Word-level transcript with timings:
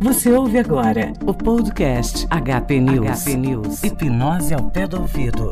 Você 0.00 0.30
ouve 0.30 0.58
agora 0.58 1.12
o 1.26 1.34
podcast 1.34 2.24
HP 2.28 2.80
News. 2.80 3.24
HP 3.24 3.36
News. 3.36 3.82
Hipnose 3.82 4.54
ao 4.54 4.70
pé 4.70 4.86
do 4.86 5.00
ouvido. 5.00 5.50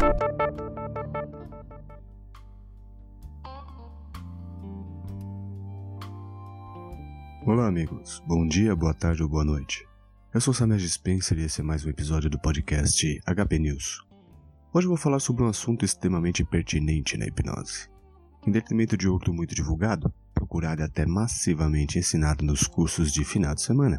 Olá, 7.44 7.66
amigos. 7.66 8.22
Bom 8.24 8.46
dia, 8.46 8.76
boa 8.76 8.94
tarde 8.94 9.20
ou 9.20 9.28
boa 9.28 9.44
noite. 9.44 9.84
Eu 10.32 10.40
sou 10.40 10.54
Samir 10.54 10.78
Spencer 10.88 11.36
e 11.40 11.46
esse 11.46 11.60
é 11.60 11.64
mais 11.64 11.84
um 11.84 11.90
episódio 11.90 12.30
do 12.30 12.38
podcast 12.38 13.20
HP 13.26 13.58
News. 13.58 14.06
Hoje 14.72 14.86
vou 14.86 14.96
falar 14.96 15.18
sobre 15.18 15.42
um 15.42 15.48
assunto 15.48 15.84
extremamente 15.84 16.44
pertinente 16.44 17.18
na 17.18 17.26
hipnose. 17.26 17.90
Em 18.46 18.52
detrimento 18.52 18.96
de 18.96 19.08
outro 19.08 19.34
muito 19.34 19.56
divulgado, 19.56 20.12
procurado 20.32 20.82
e 20.82 20.84
até 20.84 21.04
massivamente 21.04 21.98
ensinado 21.98 22.44
nos 22.44 22.68
cursos 22.68 23.10
de 23.10 23.24
final 23.24 23.52
de 23.52 23.62
semana 23.62 23.98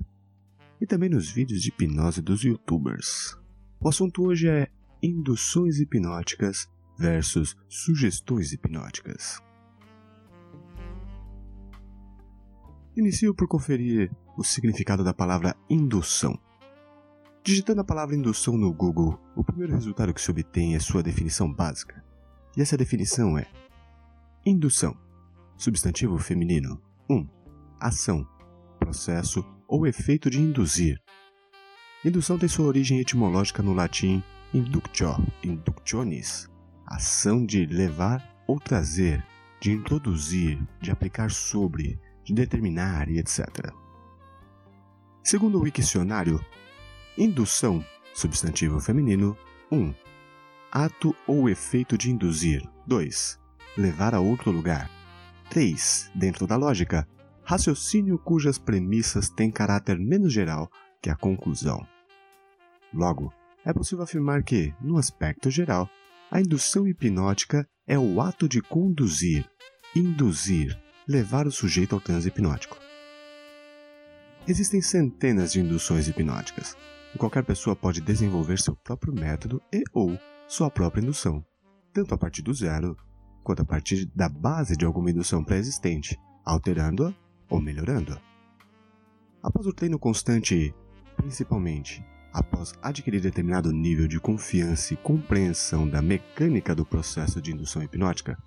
e 0.80 0.86
também 0.86 1.10
nos 1.10 1.30
vídeos 1.30 1.62
de 1.62 1.70
hipnose 1.70 2.22
dos 2.22 2.44
youtubers. 2.44 3.38
O 3.80 3.90
assunto 3.90 4.24
hoje 4.24 4.48
é 4.48 4.68
induções 5.02 5.80
hipnóticas 5.80 6.68
versus 6.98 7.56
sugestões 7.68 8.52
hipnóticas. 8.54 9.42
Inicio 12.96 13.34
por 13.36 13.48
conferir 13.48 14.12
o 14.36 14.44
significado 14.44 15.04
da 15.04 15.14
palavra 15.14 15.56
indução. 15.70 16.38
Digitando 17.44 17.82
a 17.82 17.84
palavra 17.84 18.16
indução 18.16 18.58
no 18.58 18.74
Google, 18.74 19.20
o 19.36 19.44
primeiro 19.44 19.74
resultado 19.74 20.14
que 20.14 20.22
se 20.22 20.32
obtém 20.32 20.76
é 20.76 20.80
sua 20.80 21.04
definição 21.04 21.52
básica. 21.54 22.04
E 22.58 22.62
essa 22.62 22.76
definição 22.76 23.38
é: 23.38 23.48
indução, 24.44 24.98
substantivo 25.56 26.18
feminino, 26.18 26.82
1. 27.08 27.16
Um, 27.16 27.30
ação, 27.80 28.28
processo 28.80 29.46
ou 29.68 29.86
efeito 29.86 30.30
de 30.30 30.40
induzir. 30.40 31.00
Indução 32.06 32.38
tem 32.38 32.48
sua 32.48 32.66
origem 32.66 33.00
etimológica 33.00 33.62
no 33.62 33.74
latim 33.74 34.24
inductio, 34.54 35.16
inductionis, 35.44 36.50
ação 36.86 37.46
de 37.46 37.66
levar 37.66 38.24
ou 38.48 38.60
trazer, 38.60 39.24
de 39.60 39.72
introduzir, 39.72 40.60
de 40.80 40.92
aplicar 40.92 41.32
sobre, 41.32 42.00
de 42.24 42.34
determinar 42.34 43.10
e 43.10 43.20
etc. 43.20 43.74
Segundo 45.24 45.58
o 45.58 45.62
Wiktionário, 45.62 46.40
indução, 47.18 47.84
substantivo 48.14 48.80
feminino, 48.80 49.38
1. 49.72 49.78
Um, 49.78 49.94
ato 50.72 51.16
ou 51.26 51.50
efeito 51.50 51.98
de 51.98 52.10
induzir. 52.10 52.64
2. 52.86 53.38
Levar 53.78 54.16
a 54.16 54.20
outro 54.22 54.52
lugar. 54.52 54.90
3. 55.50 56.12
Dentro 56.16 56.48
da 56.48 56.56
lógica, 56.56 57.08
raciocínio 57.48 58.20
cujas 58.20 58.58
premissas 58.58 59.30
têm 59.30 59.50
caráter 59.50 59.98
menos 59.98 60.34
geral 60.34 60.70
que 61.02 61.10
a 61.10 61.16
conclusão. 61.16 61.80
Logo, 62.94 63.34
é 63.64 63.72
possível 63.72 64.04
afirmar 64.04 64.44
que, 64.44 64.74
no 64.82 64.98
aspecto 64.98 65.50
geral, 65.50 65.90
a 66.30 66.42
indução 66.42 66.86
hipnótica 66.86 67.66
é 67.88 67.98
o 67.98 68.20
ato 68.20 68.50
de 68.50 68.62
conduzir, 68.62 69.50
induzir, 69.96 70.78
levar 71.08 71.48
o 71.48 71.52
sujeito 71.52 71.96
ao 71.96 72.02
transe 72.02 72.28
hipnótico. 72.28 72.78
Existem 74.46 74.82
centenas 74.82 75.54
de 75.54 75.62
induções 75.62 76.10
hipnóticas, 76.10 76.76
e 77.16 77.18
qualquer 77.18 77.46
pessoa 77.46 77.78
pode 77.78 78.02
desenvolver 78.02 78.60
seu 78.60 78.76
próprio 78.76 79.14
método 79.14 79.62
e 79.72 79.84
ou 79.94 80.20
sua 80.50 80.70
própria 80.70 81.02
indução, 81.02 81.42
tanto 81.94 82.14
a 82.14 82.18
partir 82.18 82.42
do 82.42 82.54
zero 82.54 82.94
quanto 83.42 83.62
a 83.62 83.66
partir 83.66 84.06
da 84.14 84.28
base 84.28 84.76
de 84.76 84.84
alguma 84.84 85.10
indução 85.10 85.46
pré-existente, 85.46 86.18
alterando-a 86.44 87.14
ou 87.50 87.62
melhorando-a. 87.62 88.20
Após 89.42 89.66
o 89.66 89.74
treino 89.74 90.00
constante, 90.00 90.74
principalmente 91.16 92.04
após 92.34 92.74
adquirir 92.82 93.22
determinado 93.22 93.72
nível 93.72 94.08
de 94.08 94.20
confiança 94.20 94.94
e 94.94 94.98
compreensão 94.98 95.88
da 95.88 96.02
mecânica 96.02 96.76
do 96.76 96.86
processo 96.86 97.42
de 97.42 97.52
indução 97.52 97.82
hipnótica, 97.82 98.38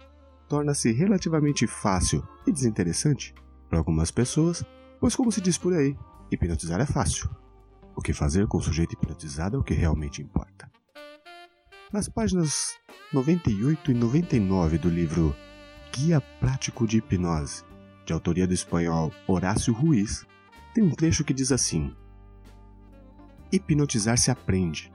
torna-se 0.49 0.93
relativamente 0.93 1.67
fácil 1.67 2.27
e 2.47 2.53
desinteressante 2.53 3.35
para 3.69 3.79
algumas 3.79 4.11
pessoas, 4.11 4.65
pois, 5.01 5.17
como 5.17 5.33
se 5.33 5.41
diz 5.41 5.57
por 5.57 5.73
aí, 5.73 5.97
hipnotizar 6.31 6.81
é 6.81 6.87
fácil. 6.87 7.31
O 7.97 8.03
que 8.03 8.13
fazer 8.13 8.47
com 8.47 8.59
o 8.59 8.63
sujeito 8.63 8.95
hipnotizado 8.95 9.57
é 9.57 9.61
o 9.61 9.65
que 9.65 9.75
realmente 9.75 10.23
importa. 10.23 10.71
Nas 11.93 12.09
páginas 12.09 12.79
98 13.13 13.91
e 13.91 13.95
99 13.95 14.79
do 14.79 14.89
livro 14.89 15.35
Guia 15.93 16.21
Prático 16.21 16.87
de 16.87 16.99
Hipnose, 16.99 17.65
de 18.11 18.13
autoria 18.13 18.45
do 18.45 18.53
espanhol 18.53 19.13
Horácio 19.25 19.73
Ruiz, 19.73 20.27
tem 20.75 20.83
um 20.83 20.91
trecho 20.91 21.23
que 21.23 21.33
diz 21.33 21.53
assim: 21.53 21.95
Hipnotizar 23.53 24.19
se 24.19 24.33
aprende. 24.33 24.93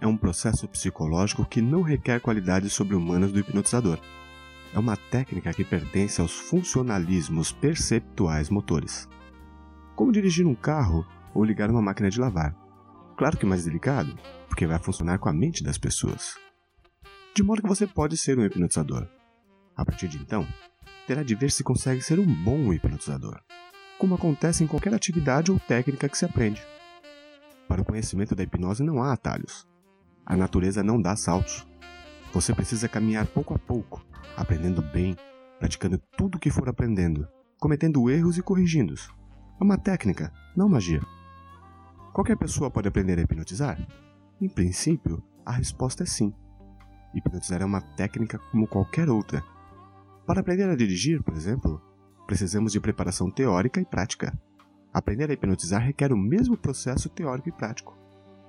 É 0.00 0.06
um 0.06 0.16
processo 0.16 0.66
psicológico 0.68 1.46
que 1.46 1.62
não 1.62 1.80
requer 1.80 2.20
qualidades 2.20 2.72
sobre-humanas 2.72 3.30
do 3.30 3.38
hipnotizador. 3.38 4.00
É 4.74 4.78
uma 4.78 4.96
técnica 4.96 5.54
que 5.54 5.64
pertence 5.64 6.20
aos 6.20 6.32
funcionalismos 6.32 7.52
perceptuais 7.52 8.50
motores. 8.50 9.08
Como 9.94 10.12
dirigir 10.12 10.44
um 10.44 10.54
carro 10.54 11.06
ou 11.32 11.44
ligar 11.44 11.70
uma 11.70 11.80
máquina 11.80 12.10
de 12.10 12.20
lavar. 12.20 12.54
Claro 13.16 13.38
que 13.38 13.46
mais 13.46 13.64
delicado, 13.64 14.18
porque 14.48 14.66
vai 14.66 14.78
funcionar 14.80 15.18
com 15.18 15.28
a 15.28 15.32
mente 15.32 15.62
das 15.62 15.78
pessoas. 15.78 16.36
De 17.32 17.44
modo 17.44 17.62
que 17.62 17.68
você 17.68 17.86
pode 17.86 18.16
ser 18.16 18.36
um 18.38 18.44
hipnotizador. 18.44 19.06
A 19.76 19.84
partir 19.84 20.08
de 20.08 20.18
então, 20.18 20.46
terá 21.06 21.22
de 21.22 21.34
ver 21.34 21.50
se 21.50 21.62
consegue 21.62 22.02
ser 22.02 22.18
um 22.18 22.26
bom 22.26 22.72
hipnotizador, 22.72 23.40
como 23.98 24.14
acontece 24.14 24.64
em 24.64 24.66
qualquer 24.66 24.92
atividade 24.92 25.52
ou 25.52 25.60
técnica 25.60 26.08
que 26.08 26.18
se 26.18 26.24
aprende. 26.24 26.66
Para 27.68 27.82
o 27.82 27.84
conhecimento 27.84 28.34
da 28.34 28.42
hipnose 28.42 28.82
não 28.82 29.02
há 29.02 29.12
atalhos. 29.12 29.66
A 30.24 30.36
natureza 30.36 30.82
não 30.82 31.00
dá 31.00 31.14
saltos. 31.14 31.66
Você 32.32 32.52
precisa 32.52 32.88
caminhar 32.88 33.26
pouco 33.26 33.54
a 33.54 33.58
pouco, 33.58 34.04
aprendendo 34.36 34.82
bem, 34.82 35.16
praticando 35.58 35.98
tudo 36.16 36.36
o 36.36 36.38
que 36.38 36.50
for 36.50 36.68
aprendendo, 36.68 37.26
cometendo 37.60 38.10
erros 38.10 38.36
e 38.36 38.42
corrigindo-os. 38.42 39.08
É 39.60 39.64
uma 39.64 39.78
técnica, 39.78 40.32
não 40.56 40.68
magia. 40.68 41.00
Qualquer 42.12 42.36
pessoa 42.36 42.70
pode 42.70 42.88
aprender 42.88 43.18
a 43.18 43.22
hipnotizar? 43.22 43.78
Em 44.40 44.48
princípio, 44.48 45.22
a 45.44 45.52
resposta 45.52 46.02
é 46.02 46.06
sim. 46.06 46.34
Hipnotizar 47.14 47.62
é 47.62 47.64
uma 47.64 47.80
técnica 47.80 48.38
como 48.50 48.66
qualquer 48.66 49.08
outra 49.08 49.42
para 50.26 50.40
aprender 50.40 50.68
a 50.68 50.74
dirigir, 50.74 51.22
por 51.22 51.34
exemplo, 51.34 51.80
precisamos 52.26 52.72
de 52.72 52.80
preparação 52.80 53.30
teórica 53.30 53.80
e 53.80 53.84
prática. 53.84 54.36
Aprender 54.92 55.30
a 55.30 55.32
hipnotizar 55.32 55.80
requer 55.80 56.12
o 56.12 56.16
mesmo 56.16 56.56
processo 56.56 57.08
teórico 57.08 57.48
e 57.48 57.52
prático. 57.52 57.96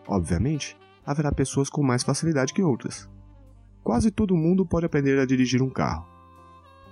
Obviamente, 0.07 0.75
haverá 1.05 1.31
pessoas 1.31 1.69
com 1.69 1.83
mais 1.83 2.03
facilidade 2.03 2.53
que 2.53 2.63
outras. 2.63 3.07
Quase 3.83 4.09
todo 4.09 4.35
mundo 4.35 4.65
pode 4.65 4.85
aprender 4.85 5.19
a 5.19 5.25
dirigir 5.25 5.61
um 5.61 5.69
carro, 5.69 6.07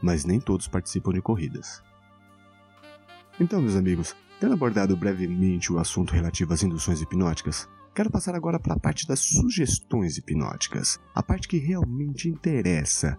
mas 0.01 0.24
nem 0.24 0.40
todos 0.40 0.68
participam 0.68 1.12
de 1.12 1.22
corridas. 1.22 1.81
Então, 3.40 3.62
meus 3.62 3.75
amigos, 3.75 4.16
tendo 4.40 4.53
abordado 4.53 4.95
brevemente 4.95 5.74
o 5.74 5.79
assunto 5.79 6.13
relativo 6.13 6.53
às 6.53 6.63
induções 6.63 7.01
hipnóticas, 7.01 7.68
quero 7.94 8.12
passar 8.12 8.35
agora 8.35 8.59
para 8.59 8.75
a 8.75 8.79
parte 8.79 9.07
das 9.07 9.19
sugestões 9.19 10.18
hipnóticas, 10.18 11.00
a 11.13 11.24
parte 11.24 11.47
que 11.47 11.57
realmente 11.57 12.29
interessa 12.29 13.18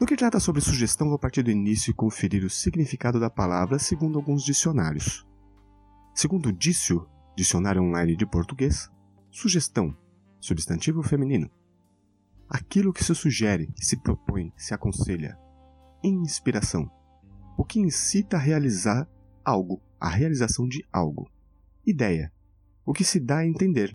no 0.00 0.06
que 0.06 0.16
trata 0.16 0.40
sobre 0.40 0.62
sugestão, 0.62 1.10
vou 1.10 1.18
partir 1.18 1.42
do 1.42 1.50
início 1.50 1.90
e 1.90 1.94
conferir 1.94 2.42
o 2.42 2.48
significado 2.48 3.20
da 3.20 3.28
palavra 3.28 3.78
segundo 3.78 4.18
alguns 4.18 4.42
dicionários. 4.42 5.26
Segundo 6.14 6.46
o 6.46 6.52
Dício, 6.52 7.06
Dicionário 7.36 7.82
Online 7.82 8.16
de 8.16 8.24
Português, 8.24 8.90
sugestão, 9.30 9.94
substantivo 10.40 11.02
feminino. 11.02 11.50
Aquilo 12.48 12.94
que 12.94 13.04
se 13.04 13.14
sugere, 13.14 13.70
se 13.76 14.00
propõe, 14.00 14.50
se 14.56 14.72
aconselha. 14.72 15.38
Inspiração, 16.02 16.90
o 17.58 17.62
que 17.62 17.78
incita 17.78 18.38
a 18.38 18.40
realizar 18.40 19.06
algo, 19.44 19.82
a 20.00 20.08
realização 20.08 20.66
de 20.66 20.82
algo. 20.90 21.30
Ideia, 21.86 22.32
o 22.86 22.94
que 22.94 23.04
se 23.04 23.20
dá 23.20 23.40
a 23.40 23.46
entender. 23.46 23.94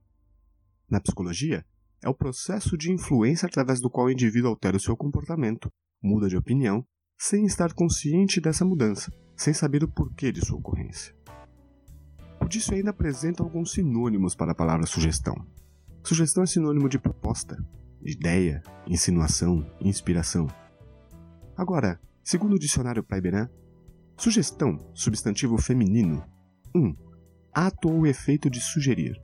Na 0.88 1.01
psicologia, 1.01 1.65
é 2.00 2.07
o 2.07 2.13
processo 2.13 2.77
de 2.77 2.91
influência 2.91 3.47
através 3.47 3.81
do 3.81 3.89
qual 3.89 4.06
o 4.06 4.12
indivíduo 4.12 4.51
altera 4.51 4.77
o 4.77 4.80
seu 4.80 4.95
comportamento, 4.95 5.71
muda 6.06 6.30
de 6.30 6.38
opinião 6.38 6.86
sem 7.18 7.46
estar 7.46 7.74
consciente 7.74 8.40
dessa 8.40 8.63
mudança, 8.63 9.12
sem 9.36 9.54
saber 9.54 9.84
o 9.84 9.88
porquê 9.88 10.31
de 10.31 10.46
sua 10.46 10.60
ocorrência. 10.60 11.16
O 12.40 12.48
disso 12.48 12.74
ainda 12.74 12.92
apresenta 12.92 13.42
alguns 13.42 13.72
sinônimos 13.72 14.36
para 14.36 14.52
a 14.52 14.56
palavra 14.56 14.86
sugestão. 14.86 15.36
Sugestão 16.04 16.44
é 16.44 16.46
sinônimo 16.46 16.88
de 16.88 17.00
proposta, 17.00 17.57
ideia, 18.04 18.62
insinuação, 18.86 19.66
inspiração. 19.81 20.48
Agora, 21.57 22.00
segundo 22.24 22.54
o 22.54 22.60
dicionário 22.60 23.04
Paiberan, 23.04 23.50
sugestão, 24.16 24.92
substantivo 24.94 25.57
feminino. 25.57 26.24
1. 26.75 26.80
Um, 26.80 26.96
ato 27.52 27.90
ou 27.90 28.06
efeito 28.06 28.50
de 28.50 28.62
sugerir. 28.62 29.19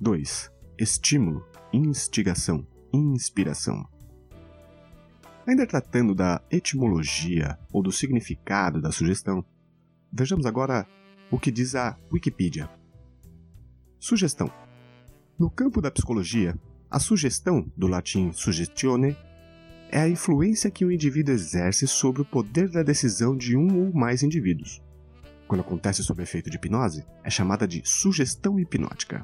2. 0.00 0.50
Estímulo, 0.78 1.46
instigação, 1.72 2.66
inspiração. 2.92 3.86
Ainda 5.46 5.66
tratando 5.66 6.14
da 6.14 6.40
etimologia 6.50 7.58
ou 7.72 7.82
do 7.82 7.90
significado 7.90 8.80
da 8.80 8.92
sugestão, 8.92 9.44
vejamos 10.12 10.46
agora 10.46 10.86
o 11.30 11.38
que 11.38 11.50
diz 11.50 11.74
a 11.74 11.98
Wikipedia. 12.12 12.70
Sugestão. 13.98 14.50
No 15.36 15.50
campo 15.50 15.80
da 15.80 15.90
psicologia, 15.90 16.56
a 16.88 17.00
sugestão, 17.00 17.66
do 17.76 17.88
latim 17.88 18.30
suggestione, 18.32 19.16
é 19.90 20.00
a 20.00 20.08
influência 20.08 20.70
que 20.70 20.84
o 20.84 20.92
indivíduo 20.92 21.34
exerce 21.34 21.88
sobre 21.88 22.22
o 22.22 22.24
poder 22.24 22.70
da 22.70 22.82
decisão 22.82 23.36
de 23.36 23.56
um 23.56 23.86
ou 23.86 23.92
mais 23.92 24.22
indivíduos. 24.22 24.80
Quando 25.48 25.62
acontece 25.62 26.04
sob 26.04 26.22
efeito 26.22 26.48
de 26.48 26.56
hipnose, 26.56 27.04
é 27.24 27.30
chamada 27.30 27.66
de 27.66 27.82
sugestão 27.84 28.60
hipnótica. 28.60 29.20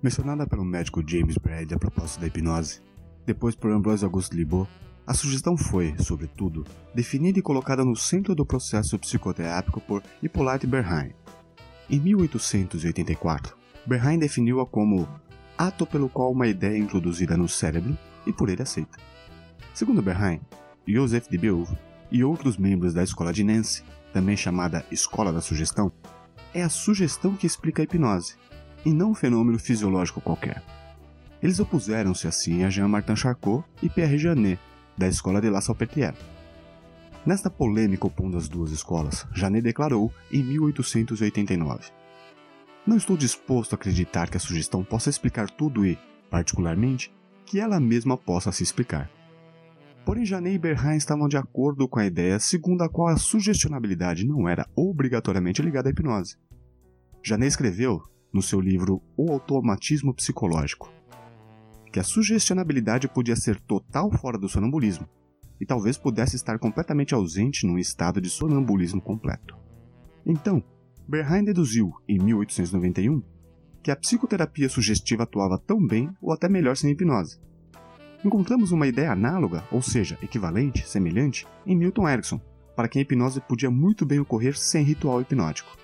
Mencionada 0.00 0.46
pelo 0.46 0.64
médico 0.64 1.02
James 1.06 1.36
Braid 1.38 1.74
a 1.74 1.78
propósito 1.78 2.20
da 2.20 2.28
hipnose, 2.28 2.80
depois 3.26 3.54
por 3.54 3.70
Ambrose 3.70 4.04
Auguste 4.04 4.36
Libot, 4.36 4.68
a 5.06 5.12
sugestão 5.12 5.56
foi, 5.56 5.94
sobretudo, 5.98 6.64
definida 6.94 7.38
e 7.38 7.42
colocada 7.42 7.84
no 7.84 7.94
centro 7.94 8.34
do 8.34 8.46
processo 8.46 8.98
psicoterápico 8.98 9.80
por 9.80 10.02
Hippolyte 10.22 10.66
Berheim. 10.66 11.12
Em 11.90 12.00
1884, 12.00 13.54
Berheim 13.84 14.18
definiu-a 14.18 14.64
como 14.64 15.06
ato 15.58 15.86
pelo 15.86 16.08
qual 16.08 16.32
uma 16.32 16.46
ideia 16.46 16.74
é 16.74 16.78
introduzida 16.78 17.36
no 17.36 17.48
cérebro 17.48 17.96
e 18.26 18.32
por 18.32 18.48
ele 18.48 18.62
aceita. 18.62 18.98
Segundo 19.74 20.00
Berheim, 20.00 20.40
Joseph 20.86 21.28
de 21.28 21.36
Beauve 21.36 21.76
e 22.10 22.24
outros 22.24 22.56
membros 22.56 22.94
da 22.94 23.02
escola 23.02 23.32
de 23.32 23.44
Nancy, 23.44 23.82
também 24.12 24.36
chamada 24.36 24.86
Escola 24.90 25.32
da 25.32 25.40
Sugestão, 25.40 25.92
é 26.54 26.62
a 26.62 26.68
sugestão 26.68 27.34
que 27.34 27.46
explica 27.46 27.82
a 27.82 27.84
hipnose, 27.84 28.36
e 28.84 28.92
não 28.92 29.10
um 29.10 29.14
fenômeno 29.14 29.58
fisiológico 29.58 30.20
qualquer. 30.20 30.62
Eles 31.44 31.60
opuseram-se 31.60 32.26
assim 32.26 32.64
a 32.64 32.70
Jean-Martin 32.70 33.14
Charcot 33.14 33.62
e 33.82 33.90
Pierre 33.90 34.16
Janet, 34.16 34.58
da 34.96 35.06
Escola 35.06 35.42
de 35.42 35.50
La 35.50 35.60
Salpêtrière. 35.60 36.16
Nesta 37.26 37.50
polêmica 37.50 38.06
opondo 38.06 38.38
as 38.38 38.48
duas 38.48 38.72
escolas, 38.72 39.26
Janet 39.34 39.62
declarou 39.62 40.10
em 40.32 40.42
1889: 40.42 41.92
Não 42.86 42.96
estou 42.96 43.14
disposto 43.14 43.74
a 43.74 43.76
acreditar 43.76 44.30
que 44.30 44.38
a 44.38 44.40
sugestão 44.40 44.82
possa 44.82 45.10
explicar 45.10 45.50
tudo 45.50 45.84
e, 45.84 45.98
particularmente, 46.30 47.12
que 47.44 47.60
ela 47.60 47.78
mesma 47.78 48.16
possa 48.16 48.50
se 48.50 48.62
explicar. 48.62 49.10
Porém, 50.06 50.24
Janet 50.24 50.54
e 50.54 50.58
Berheim 50.58 50.96
estavam 50.96 51.28
de 51.28 51.36
acordo 51.36 51.86
com 51.86 51.98
a 51.98 52.06
ideia 52.06 52.38
segundo 52.38 52.80
a 52.80 52.88
qual 52.88 53.08
a 53.08 53.18
sugestionabilidade 53.18 54.26
não 54.26 54.48
era 54.48 54.66
obrigatoriamente 54.74 55.60
ligada 55.60 55.90
à 55.90 55.92
hipnose. 55.92 56.38
Janet 57.22 57.50
escreveu, 57.50 58.00
no 58.32 58.40
seu 58.40 58.62
livro 58.62 59.02
O 59.14 59.30
Automatismo 59.30 60.14
Psicológico, 60.14 60.90
que 61.94 62.00
a 62.00 62.02
sugestionabilidade 62.02 63.06
podia 63.06 63.36
ser 63.36 63.60
total 63.60 64.10
fora 64.10 64.36
do 64.36 64.48
sonambulismo, 64.48 65.08
e 65.60 65.64
talvez 65.64 65.96
pudesse 65.96 66.34
estar 66.34 66.58
completamente 66.58 67.14
ausente 67.14 67.64
num 67.64 67.78
estado 67.78 68.20
de 68.20 68.28
sonambulismo 68.28 69.00
completo. 69.00 69.56
Então, 70.26 70.60
Berheim 71.06 71.44
deduziu, 71.44 71.92
em 72.08 72.18
1891, 72.18 73.22
que 73.80 73.92
a 73.92 73.96
psicoterapia 73.96 74.68
sugestiva 74.68 75.22
atuava 75.22 75.56
tão 75.56 75.86
bem 75.86 76.10
ou 76.20 76.32
até 76.32 76.48
melhor 76.48 76.76
sem 76.76 76.90
hipnose. 76.90 77.38
Encontramos 78.24 78.72
uma 78.72 78.88
ideia 78.88 79.12
análoga, 79.12 79.62
ou 79.70 79.80
seja, 79.80 80.18
equivalente, 80.20 80.88
semelhante, 80.88 81.46
em 81.64 81.76
Milton 81.76 82.08
Erickson, 82.08 82.40
para 82.74 82.88
quem 82.88 82.98
a 82.98 83.02
hipnose 83.04 83.40
podia 83.40 83.70
muito 83.70 84.04
bem 84.04 84.18
ocorrer 84.18 84.58
sem 84.58 84.82
ritual 84.82 85.20
hipnótico. 85.20 85.78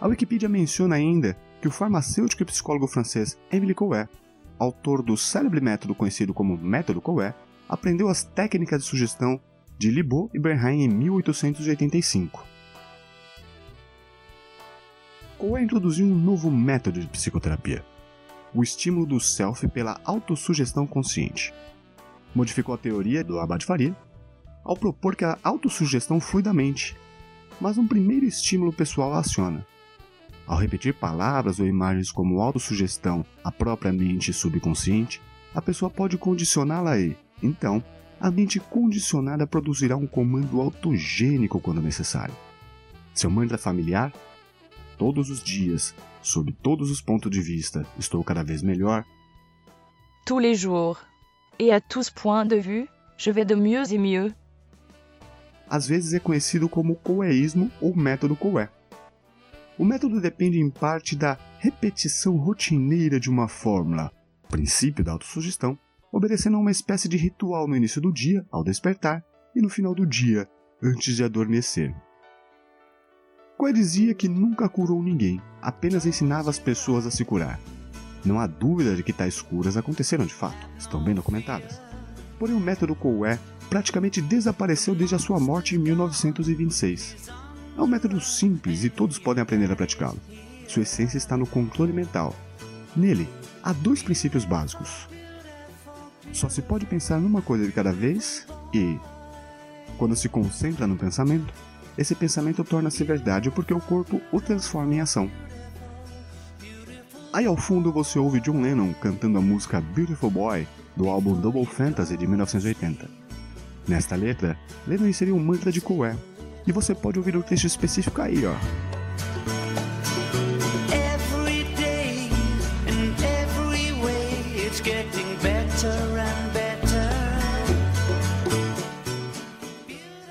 A 0.00 0.08
Wikipedia 0.08 0.48
menciona 0.48 0.94
ainda 0.94 1.36
que 1.60 1.68
o 1.68 1.70
farmacêutico 1.70 2.42
e 2.42 2.46
psicólogo 2.46 2.86
francês 2.86 3.38
Émile 3.52 3.74
Coué, 3.74 4.08
autor 4.60 5.02
do 5.02 5.16
célebre 5.16 5.60
método 5.60 5.94
conhecido 5.94 6.34
como 6.34 6.56
Método 6.56 7.00
Coué, 7.00 7.34
aprendeu 7.66 8.08
as 8.08 8.22
técnicas 8.22 8.82
de 8.82 8.88
sugestão 8.88 9.40
de 9.78 9.90
Libot 9.90 10.30
e 10.34 10.38
Bernheim 10.38 10.82
em 10.82 10.88
1885. 10.88 12.44
Coué 15.38 15.62
introduziu 15.62 16.06
um 16.06 16.14
novo 16.14 16.50
método 16.50 17.00
de 17.00 17.06
psicoterapia, 17.06 17.82
o 18.52 18.62
estímulo 18.62 19.06
do 19.06 19.18
self 19.18 19.66
pela 19.68 19.98
autossugestão 20.04 20.86
consciente. 20.86 21.54
Modificou 22.34 22.74
a 22.74 22.78
teoria 22.78 23.24
do 23.24 23.40
Abad 23.40 23.64
Faria 23.64 23.96
ao 24.62 24.76
propor 24.76 25.16
que 25.16 25.24
a 25.24 25.38
autossugestão 25.42 26.20
flui 26.20 26.42
da 26.42 26.52
mente, 26.52 26.94
mas 27.58 27.78
um 27.78 27.86
primeiro 27.86 28.26
estímulo 28.26 28.70
pessoal 28.70 29.14
aciona, 29.14 29.66
ao 30.50 30.58
repetir 30.58 30.92
palavras 30.92 31.60
ou 31.60 31.66
imagens 31.66 32.10
como 32.10 32.40
autossugestão 32.40 33.24
à 33.44 33.52
própria 33.52 33.92
mente 33.92 34.32
subconsciente, 34.32 35.22
a 35.54 35.62
pessoa 35.62 35.88
pode 35.88 36.18
condicioná-la 36.18 36.98
e, 36.98 37.16
então, 37.40 37.80
a 38.20 38.32
mente 38.32 38.58
condicionada 38.58 39.46
produzirá 39.46 39.96
um 39.96 40.08
comando 40.08 40.60
autogênico 40.60 41.60
quando 41.60 41.80
necessário. 41.80 42.34
Seu 43.14 43.30
mantra 43.30 43.56
familiar? 43.56 44.12
Todos 44.98 45.30
os 45.30 45.40
dias, 45.40 45.94
sob 46.20 46.50
todos 46.50 46.90
os 46.90 47.00
pontos 47.00 47.30
de 47.30 47.40
vista, 47.40 47.86
estou 47.96 48.24
cada 48.24 48.42
vez 48.42 48.60
melhor. 48.60 49.04
Tous 50.26 50.40
les 50.40 50.58
jours, 50.58 50.98
et 51.60 51.70
à 51.70 51.80
tous 51.80 52.10
points 52.10 52.44
de 52.44 52.58
vue, 52.58 52.88
je 53.16 53.30
vais 53.30 53.46
de 53.46 53.54
mieux 53.54 53.92
et 53.92 53.98
mieux. 53.98 54.34
Às 55.68 55.86
vezes 55.86 56.12
é 56.12 56.18
conhecido 56.18 56.68
como 56.68 56.96
coeísmo 56.96 57.70
ou 57.80 57.94
método 57.94 58.34
coé. 58.34 58.68
O 59.80 59.84
método 59.86 60.20
depende 60.20 60.60
em 60.60 60.68
parte 60.68 61.16
da 61.16 61.38
repetição 61.58 62.36
rotineira 62.36 63.18
de 63.18 63.30
uma 63.30 63.48
fórmula, 63.48 64.12
princípio 64.46 65.02
da 65.02 65.12
autossugestão, 65.12 65.78
obedecendo 66.12 66.58
a 66.58 66.60
uma 66.60 66.70
espécie 66.70 67.08
de 67.08 67.16
ritual 67.16 67.66
no 67.66 67.74
início 67.74 67.98
do 67.98 68.12
dia, 68.12 68.44
ao 68.50 68.62
despertar, 68.62 69.24
e 69.56 69.62
no 69.62 69.70
final 69.70 69.94
do 69.94 70.06
dia, 70.06 70.46
antes 70.82 71.16
de 71.16 71.24
adormecer. 71.24 71.96
Coé 73.56 73.72
dizia 73.72 74.12
que 74.12 74.28
nunca 74.28 74.68
curou 74.68 75.02
ninguém, 75.02 75.40
apenas 75.62 76.04
ensinava 76.04 76.50
as 76.50 76.58
pessoas 76.58 77.06
a 77.06 77.10
se 77.10 77.24
curar. 77.24 77.58
Não 78.22 78.38
há 78.38 78.46
dúvida 78.46 78.94
de 78.94 79.02
que 79.02 79.14
tais 79.14 79.40
curas 79.40 79.78
aconteceram 79.78 80.26
de 80.26 80.34
fato, 80.34 80.68
estão 80.78 81.02
bem 81.02 81.14
documentadas. 81.14 81.80
Porém, 82.38 82.54
o 82.54 82.60
método 82.60 82.94
Coé 82.94 83.38
praticamente 83.70 84.20
desapareceu 84.20 84.94
desde 84.94 85.14
a 85.14 85.18
sua 85.18 85.40
morte 85.40 85.74
em 85.74 85.78
1926. 85.78 87.30
É 87.80 87.82
um 87.82 87.86
método 87.86 88.20
simples 88.20 88.84
e 88.84 88.90
todos 88.90 89.18
podem 89.18 89.40
aprender 89.40 89.72
a 89.72 89.74
praticá-lo. 89.74 90.18
Sua 90.68 90.82
essência 90.82 91.16
está 91.16 91.34
no 91.34 91.46
controle 91.46 91.94
mental. 91.94 92.36
Nele, 92.94 93.26
há 93.62 93.72
dois 93.72 94.02
princípios 94.02 94.44
básicos. 94.44 95.08
Só 96.30 96.50
se 96.50 96.60
pode 96.60 96.84
pensar 96.84 97.18
numa 97.18 97.40
coisa 97.40 97.64
de 97.64 97.72
cada 97.72 97.90
vez 97.90 98.46
e, 98.74 98.98
quando 99.96 100.14
se 100.14 100.28
concentra 100.28 100.86
no 100.86 100.94
pensamento, 100.94 101.54
esse 101.96 102.14
pensamento 102.14 102.62
torna-se 102.64 103.02
verdade 103.02 103.50
porque 103.50 103.72
o 103.72 103.80
corpo 103.80 104.20
o 104.30 104.42
transforma 104.42 104.96
em 104.96 105.00
ação. 105.00 105.30
Aí 107.32 107.46
ao 107.46 107.56
fundo 107.56 107.90
você 107.90 108.18
ouve 108.18 108.40
John 108.40 108.60
Lennon 108.60 108.92
cantando 108.92 109.38
a 109.38 109.40
música 109.40 109.80
Beautiful 109.80 110.30
Boy 110.30 110.68
do 110.94 111.08
álbum 111.08 111.32
Double 111.40 111.64
Fantasy 111.64 112.14
de 112.14 112.26
1980. 112.26 113.08
Nesta 113.88 114.16
letra, 114.16 114.58
Lennon 114.86 115.08
inseriu 115.08 115.34
um 115.34 115.42
mantra 115.42 115.72
de 115.72 115.80
Coé, 115.80 116.14
e 116.66 116.72
você 116.72 116.94
pode 116.94 117.18
ouvir 117.18 117.36
o 117.36 117.42
texto 117.42 117.66
específico 117.66 118.20
aí, 118.20 118.44
ó. 118.46 118.54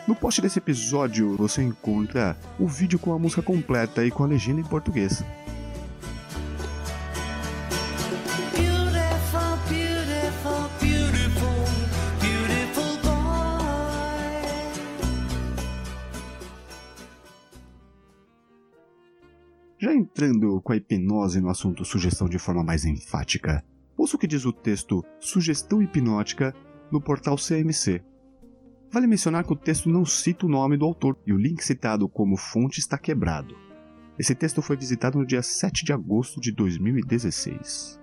No 0.07 0.15
post 0.15 0.41
desse 0.41 0.57
episódio 0.57 1.35
você 1.37 1.61
encontra 1.61 2.35
o 2.59 2.67
vídeo 2.67 2.97
com 2.97 3.13
a 3.13 3.19
música 3.19 3.41
completa 3.41 4.03
e 4.03 4.09
com 4.09 4.23
a 4.23 4.27
legenda 4.27 4.59
em 4.59 4.63
português. 4.63 5.23
Entrando 20.19 20.59
com 20.61 20.73
a 20.73 20.75
hipnose 20.75 21.39
no 21.39 21.49
assunto 21.49 21.85
sugestão 21.85 22.27
de 22.27 22.37
forma 22.37 22.61
mais 22.61 22.83
enfática, 22.83 23.63
ouça 23.97 24.17
o 24.17 24.19
que 24.19 24.27
diz 24.27 24.43
o 24.43 24.51
texto 24.51 25.01
Sugestão 25.17 25.81
Hipnótica 25.81 26.53
no 26.91 26.99
portal 26.99 27.37
CMC. 27.37 28.03
Vale 28.91 29.07
mencionar 29.07 29.45
que 29.45 29.53
o 29.53 29.55
texto 29.55 29.89
não 29.89 30.05
cita 30.05 30.45
o 30.45 30.49
nome 30.49 30.75
do 30.75 30.83
autor 30.83 31.17
e 31.25 31.31
o 31.31 31.37
link 31.37 31.63
citado 31.63 32.09
como 32.09 32.35
fonte 32.35 32.79
está 32.79 32.97
quebrado. 32.97 33.55
Esse 34.17 34.35
texto 34.35 34.61
foi 34.61 34.75
visitado 34.75 35.17
no 35.17 35.25
dia 35.25 35.41
7 35.41 35.85
de 35.85 35.93
agosto 35.93 36.41
de 36.41 36.51
2016. 36.51 37.97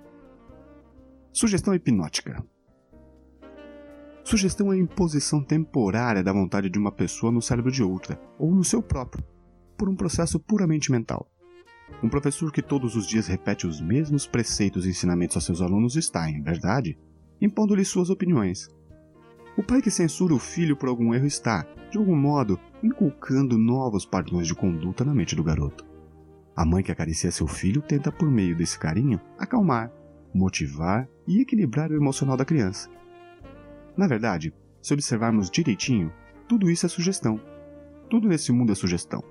Sugestão 1.35 1.75
hipnótica. 1.75 2.43
Sugestão 4.25 4.73
é 4.73 4.77
a 4.77 4.79
imposição 4.79 5.45
temporária 5.45 6.25
da 6.25 6.33
vontade 6.33 6.71
de 6.71 6.79
uma 6.79 6.91
pessoa 6.91 7.31
no 7.31 7.43
cérebro 7.43 7.71
de 7.71 7.83
outra, 7.83 8.19
ou 8.39 8.55
no 8.55 8.65
seu 8.65 8.83
próprio, 8.83 9.23
por 9.77 9.87
um 9.87 9.95
processo 9.95 10.41
puramente 10.41 10.91
mental. 10.91 11.31
Um 12.03 12.09
professor 12.09 12.53
que 12.53 12.63
todos 12.63 12.95
os 12.97 13.07
dias 13.07 13.27
repete 13.27 13.67
os 13.67 13.81
mesmos 13.81 14.27
preceitos 14.27 14.85
e 14.85 14.91
ensinamentos 14.91 15.37
a 15.37 15.41
seus 15.41 15.63
alunos 15.63 15.97
está, 15.97 16.29
em 16.29 16.43
verdade, 16.43 16.99
impondo-lhes 17.41 17.89
suas 17.89 18.11
opiniões. 18.11 18.69
O 19.57 19.63
pai 19.63 19.81
que 19.81 19.91
censura 19.91 20.35
o 20.35 20.39
filho 20.39 20.77
por 20.77 20.89
algum 20.89 21.15
erro 21.15 21.27
está, 21.27 21.67
de 21.91 21.97
algum 21.97 22.17
modo, 22.17 22.61
inculcando 22.83 23.57
novos 23.57 24.05
padrões 24.05 24.47
de 24.47 24.55
conduta 24.55 25.05
na 25.05 25.15
mente 25.15 25.35
do 25.35 25.43
garoto. 25.43 25.87
A 26.55 26.65
mãe 26.65 26.83
que 26.83 26.93
acaricia 26.93 27.31
seu 27.31 27.47
filho 27.47 27.81
tenta, 27.81 28.13
por 28.13 28.31
meio 28.31 28.57
desse 28.57 28.79
carinho, 28.79 29.21
acalmar, 29.39 29.91
motivar 30.35 31.09
e 31.27 31.41
equilibrar 31.41 31.91
o 31.91 31.97
emocional 31.97 32.37
da 32.37 32.45
criança. 32.45 32.91
Na 33.97 34.07
verdade, 34.07 34.53
se 34.83 34.93
observarmos 34.93 35.51
direitinho, 35.51 36.13
tudo 36.47 36.71
isso 36.71 36.85
é 36.85 36.89
sugestão. 36.89 37.41
Tudo 38.11 38.29
nesse 38.29 38.53
mundo 38.53 38.73
é 38.73 38.75
sugestão. 38.75 39.23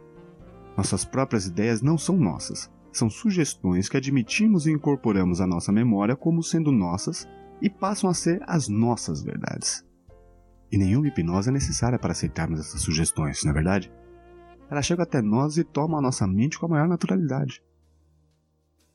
Nossas 0.78 1.06
próprias 1.06 1.46
ideias 1.46 1.82
não 1.82 1.98
são 1.98 2.18
nossas, 2.18 2.70
são 2.92 3.10
sugestões 3.10 3.90
que 3.90 3.98
admitimos 3.98 4.66
e 4.66 4.72
incorporamos 4.72 5.42
à 5.42 5.48
nossa 5.48 5.72
memória 5.72 6.16
como 6.16 6.44
sendo 6.44 6.72
nossas 6.72 7.28
e 7.62 7.70
passam 7.70 8.10
a 8.10 8.14
ser 8.14 8.42
as 8.48 8.68
nossas 8.68 9.22
verdades. 9.22 9.86
E 10.72 10.78
nenhuma 10.78 11.08
hipnose 11.08 11.50
é 11.50 11.52
necessária 11.52 12.00
para 12.00 12.12
aceitarmos 12.12 12.60
essas 12.60 12.82
sugestões, 12.82 13.44
não 13.44 13.52
é 13.52 13.54
verdade? 13.54 13.92
Ela 14.70 14.82
chega 14.82 15.04
até 15.04 15.22
nós 15.22 15.58
e 15.58 15.64
toma 15.64 15.98
a 15.98 16.02
nossa 16.02 16.26
mente 16.26 16.58
com 16.58 16.66
a 16.66 16.70
maior 16.70 16.88
naturalidade. 16.88 17.62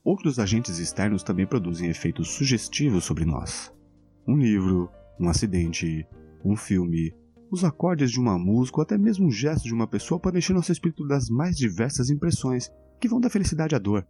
Outros 0.03 0.39
agentes 0.39 0.79
externos 0.79 1.23
também 1.23 1.45
produzem 1.45 1.89
efeitos 1.89 2.29
sugestivos 2.29 3.03
sobre 3.05 3.23
nós. 3.23 3.71
Um 4.27 4.35
livro, 4.35 4.89
um 5.19 5.29
acidente, 5.29 6.07
um 6.43 6.55
filme, 6.55 7.13
os 7.51 7.65
acordes 7.65 8.09
de 8.09 8.19
uma 8.19 8.39
música 8.39 8.77
ou 8.77 8.83
até 8.83 8.97
mesmo 8.97 9.27
um 9.27 9.31
gesto 9.31 9.65
de 9.65 9.73
uma 9.73 9.85
pessoa 9.85 10.17
podem 10.17 10.39
encher 10.39 10.53
nosso 10.53 10.71
espírito 10.71 11.05
das 11.05 11.29
mais 11.29 11.57
diversas 11.57 12.09
impressões, 12.09 12.71
que 12.99 13.09
vão 13.09 13.19
da 13.19 13.29
felicidade 13.29 13.75
à 13.75 13.77
dor. 13.77 14.07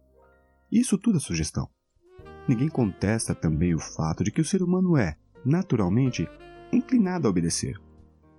Isso 0.70 0.96
tudo 0.96 1.16
é 1.16 1.20
sugestão. 1.20 1.68
Ninguém 2.48 2.68
contesta 2.68 3.34
também 3.34 3.74
o 3.74 3.80
fato 3.80 4.22
de 4.22 4.30
que 4.30 4.40
o 4.40 4.44
ser 4.44 4.62
humano 4.62 4.96
é, 4.96 5.16
naturalmente, 5.44 6.28
inclinado 6.72 7.26
a 7.26 7.30
obedecer. 7.30 7.76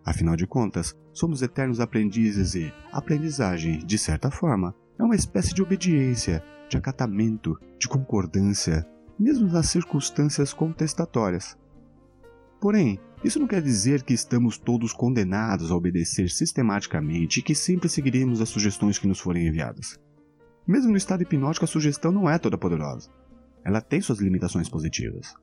Afinal 0.06 0.38
de 0.38 0.48
contas, 0.48 0.96
somos 1.12 1.42
eternos 1.42 1.82
aprendizes 1.82 2.56
e 2.56 2.74
aprendizagem, 2.92 3.80
de 3.80 3.98
certa 3.98 4.32
forma, 4.32 4.74
é 4.98 5.04
uma 5.04 5.16
espécie 5.16 5.54
de 5.54 5.62
obediência, 5.62 6.44
de 6.70 6.78
acatamento, 6.78 7.58
de 7.78 7.90
concordância, 7.90 8.88
mesmo 9.20 9.48
nas 9.48 9.68
circunstâncias 9.68 10.54
contestatórias. 10.54 11.58
Porém, 12.60 13.00
isso 13.24 13.40
não 13.40 13.48
quer 13.48 13.62
dizer 13.62 14.04
que 14.04 14.14
estamos 14.14 14.58
todos 14.58 14.92
condenados 14.92 15.72
a 15.72 15.76
obedecer 15.76 16.30
sistematicamente 16.30 17.40
e 17.40 17.44
que 17.44 17.56
sempre 17.56 17.88
seguiremos 17.88 18.42
as 18.42 18.50
sugestões 18.50 19.00
que 19.00 19.08
nos 19.08 19.20
forem 19.20 19.48
enviadas. 19.48 19.98
Mesmo 20.68 20.92
no 20.92 20.98
estado 20.98 21.24
hipnótico, 21.24 21.64
a 21.64 21.68
sugestão 21.68 22.12
não 22.12 22.30
é 22.30 22.38
toda 22.38 22.58
poderosa. 22.58 23.10
Ela 23.64 23.80
tem 23.80 24.02
suas 24.02 24.20
limitações 24.20 24.68
positivas. 24.68 25.34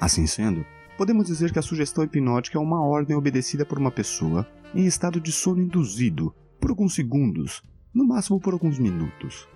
Assim 0.00 0.26
sendo, 0.26 0.66
podemos 0.98 1.26
dizer 1.26 1.52
que 1.52 1.60
a 1.60 1.62
sugestão 1.62 2.02
hipnótica 2.02 2.58
é 2.58 2.60
uma 2.60 2.84
ordem 2.84 3.16
obedecida 3.16 3.64
por 3.64 3.78
uma 3.78 3.92
pessoa 3.92 4.44
em 4.74 4.84
estado 4.84 5.20
de 5.20 5.30
sono 5.30 5.62
induzido 5.62 6.34
por 6.60 6.70
alguns 6.70 6.94
segundos, 6.94 7.62
no 7.94 8.04
máximo 8.04 8.40
por 8.40 8.52
alguns 8.52 8.80
minutos. 8.80 9.48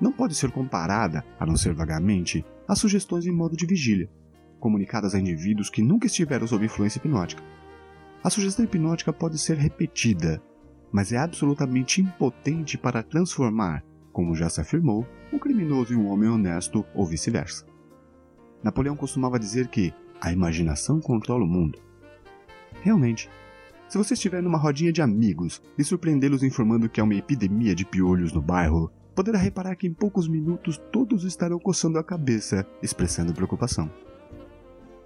Não 0.00 0.10
pode 0.10 0.34
ser 0.34 0.50
comparada, 0.50 1.24
a 1.38 1.46
não 1.46 1.56
ser 1.56 1.74
vagamente, 1.74 2.44
às 2.66 2.80
sugestões 2.80 3.24
em 3.24 3.32
modo 3.32 3.56
de 3.56 3.66
vigília, 3.66 4.10
comunicadas 4.64 5.14
a 5.14 5.20
indivíduos 5.20 5.68
que 5.68 5.82
nunca 5.82 6.06
estiveram 6.06 6.46
sob 6.46 6.64
influência 6.64 6.96
hipnótica. 6.96 7.42
A 8.22 8.30
sugestão 8.30 8.64
hipnótica 8.64 9.12
pode 9.12 9.38
ser 9.38 9.58
repetida, 9.58 10.42
mas 10.90 11.12
é 11.12 11.18
absolutamente 11.18 12.00
impotente 12.00 12.78
para 12.78 13.02
transformar, 13.02 13.84
como 14.10 14.34
já 14.34 14.48
se 14.48 14.62
afirmou, 14.62 15.06
um 15.30 15.38
criminoso 15.38 15.92
em 15.92 15.98
um 15.98 16.08
homem 16.08 16.30
honesto 16.30 16.82
ou 16.94 17.04
vice-versa. 17.04 17.66
Napoleão 18.62 18.96
costumava 18.96 19.38
dizer 19.38 19.68
que 19.68 19.92
a 20.18 20.32
imaginação 20.32 20.98
controla 20.98 21.44
o 21.44 21.46
mundo. 21.46 21.78
Realmente, 22.80 23.28
se 23.86 23.98
você 23.98 24.14
estiver 24.14 24.42
numa 24.42 24.56
rodinha 24.56 24.90
de 24.90 25.02
amigos 25.02 25.60
e 25.76 25.84
surpreendê-los 25.84 26.42
informando 26.42 26.88
que 26.88 27.02
há 27.02 27.04
uma 27.04 27.14
epidemia 27.14 27.74
de 27.74 27.84
piolhos 27.84 28.32
no 28.32 28.40
bairro, 28.40 28.90
poderá 29.14 29.38
reparar 29.38 29.76
que 29.76 29.86
em 29.86 29.92
poucos 29.92 30.26
minutos 30.26 30.80
todos 30.90 31.22
estarão 31.24 31.58
coçando 31.58 31.98
a 31.98 32.02
cabeça, 32.02 32.66
expressando 32.82 33.34
preocupação. 33.34 33.90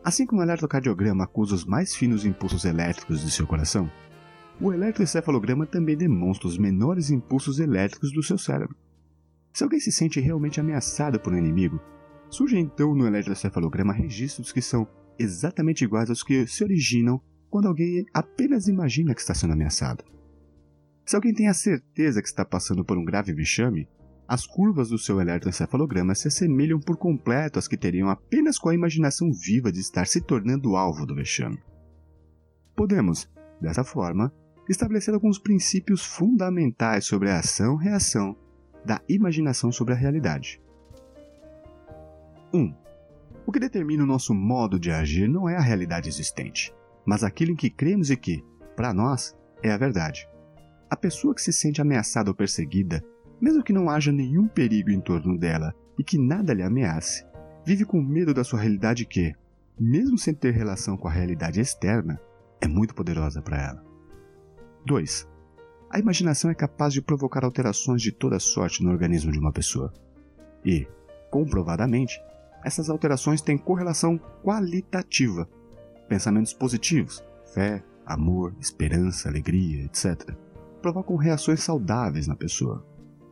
Assim 0.09 0.25
como 0.25 0.41
o 0.41 0.43
eletrocardiograma 0.43 1.25
acusa 1.25 1.55
os 1.55 1.67
mais 1.67 1.95
finos 1.95 2.25
impulsos 2.25 2.65
elétricos 2.65 3.21
de 3.21 3.31
seu 3.31 3.47
coração, 3.47 3.93
o 4.59 4.73
eletroencefalograma 4.73 5.67
também 5.67 5.99
demonstra 5.99 6.49
os 6.49 6.57
menores 6.57 7.11
impulsos 7.11 7.61
elétricos 7.61 8.11
do 8.11 8.23
seu 8.23 8.39
cérebro. 8.39 8.75
Se 9.53 9.63
alguém 9.63 9.79
se 9.79 9.93
sente 9.93 10.19
realmente 10.19 10.59
ameaçado 10.59 11.21
por 11.21 11.35
um 11.35 11.37
inimigo, 11.37 11.79
surgem 12.31 12.63
então 12.63 12.95
no 12.95 13.07
eletroencefalograma 13.07 13.93
registros 13.93 14.51
que 14.51 14.63
são 14.63 14.89
exatamente 15.19 15.85
iguais 15.85 16.09
aos 16.09 16.23
que 16.23 16.47
se 16.47 16.65
originam 16.65 17.21
quando 17.51 17.69
alguém 17.69 18.07
apenas 18.15 18.67
imagina 18.67 19.15
que 19.15 19.21
está 19.21 19.35
sendo 19.35 19.53
ameaçado. 19.53 20.03
Se 21.05 21.17
alguém 21.17 21.35
tem 21.35 21.49
a 21.49 21.55
certeza 21.55 22.23
que 22.23 22.29
está 22.29 22.47
passando 22.47 22.83
por 22.83 22.97
um 22.97 23.05
grave 23.05 23.35
vexame, 23.35 23.87
as 24.29 24.47
curvas 24.47 24.91
do 24.91 24.99
seu 24.99 25.23
eletroencefalograma 25.23 26.15
se 26.15 26.29
assemelham 26.29 26.79
por 26.79 26.99
completo 26.99 27.59
às 27.59 27.67
que 27.67 27.79
teriam 27.79 28.11
apenas 28.11 28.59
com 28.59 28.69
a 28.69 28.75
imaginação 28.75 29.33
viva 29.33 29.73
de 29.73 29.81
estar 29.81 30.07
se 30.07 30.21
tornando 30.21 30.77
alvo 30.77 31.07
do 31.07 31.15
vexame. 31.15 31.59
Podemos, 32.77 33.27
dessa 33.59 33.83
forma, 33.83 34.31
estabelecer 34.69 35.15
alguns 35.15 35.39
princípios 35.39 36.05
fundamentais 36.05 37.07
sobre 37.07 37.31
a 37.31 37.39
ação-reação 37.39 38.37
da 38.85 39.01
imaginação 39.09 39.73
sobre 39.73 39.95
a 39.95 39.97
realidade. 39.97 40.61
1. 42.53 42.59
Um, 42.59 42.75
o 43.47 43.51
que 43.51 43.59
determina 43.59 44.05
o 44.05 44.07
nosso 44.07 44.35
modo 44.35 44.79
de 44.79 44.91
agir 44.91 45.27
não 45.27 45.49
é 45.49 45.57
a 45.57 45.61
realidade 45.61 46.07
existente, 46.07 46.75
mas 47.07 47.25
aquilo 47.25 47.53
em 47.53 47.57
que 47.57 47.71
cremos 47.71 48.11
e 48.11 48.17
que, 48.17 48.45
para 48.77 48.93
nós, 48.93 49.35
é 49.63 49.71
a 49.71 49.79
verdade. 49.79 50.29
A 50.91 50.97
pessoa 50.97 51.35
que 51.35 51.41
se 51.41 51.53
sente 51.53 51.81
ameaçada 51.81 52.31
ou 52.31 52.35
perseguida, 52.35 53.03
mesmo 53.41 53.63
que 53.63 53.73
não 53.73 53.89
haja 53.89 54.13
nenhum 54.13 54.47
perigo 54.49 54.91
em 54.91 55.01
torno 55.01 55.39
dela 55.39 55.75
e 55.99 56.05
que 56.05 56.19
nada 56.19 56.55
lhe 56.55 56.63
ameace, 56.63 57.25
vive 57.65 57.85
com 57.85 58.01
medo 58.01 58.33
da 58.33 58.45
sua 58.45 58.61
realidade 58.61 59.05
que, 59.05 59.35
mesmo 59.79 60.17
sem 60.17 60.35
ter 60.35 60.53
relação 60.53 60.97
com 60.97 61.09
a 61.09 61.11
realidade 61.11 61.61
externa, 61.61 62.21
é 62.61 62.67
muito 62.67 62.95
poderosa 62.95 63.41
para 63.41 63.61
ela. 63.61 63.85
2. 64.85 65.29
A 65.91 65.99
imaginação 65.99 66.51
é 66.51 66.55
capaz 66.55 66.93
de 66.93 67.01
provocar 67.01 67.45
alterações 67.45 68.03
de 68.03 68.13
toda 68.13 68.39
sorte 68.39 68.83
no 68.83 68.91
organismo 68.91 69.33
de 69.33 69.39
uma 69.39 69.53
pessoa. 69.53 69.93
E, 70.65 70.87
comprovadamente, 71.31 72.21
essas 72.65 72.91
alterações 72.91 73.41
têm 73.41 73.57
correlação 73.57 74.19
qualitativa. 74.43 75.49
Pensamentos 76.09 76.53
positivos, 76.53 77.23
fé, 77.55 77.83
amor, 78.05 78.55
esperança, 78.61 79.29
alegria, 79.29 79.85
etc., 79.85 80.35
provocam 80.83 81.17
reações 81.17 81.61
saudáveis 81.63 82.27
na 82.27 82.37
pessoa. 82.37 82.85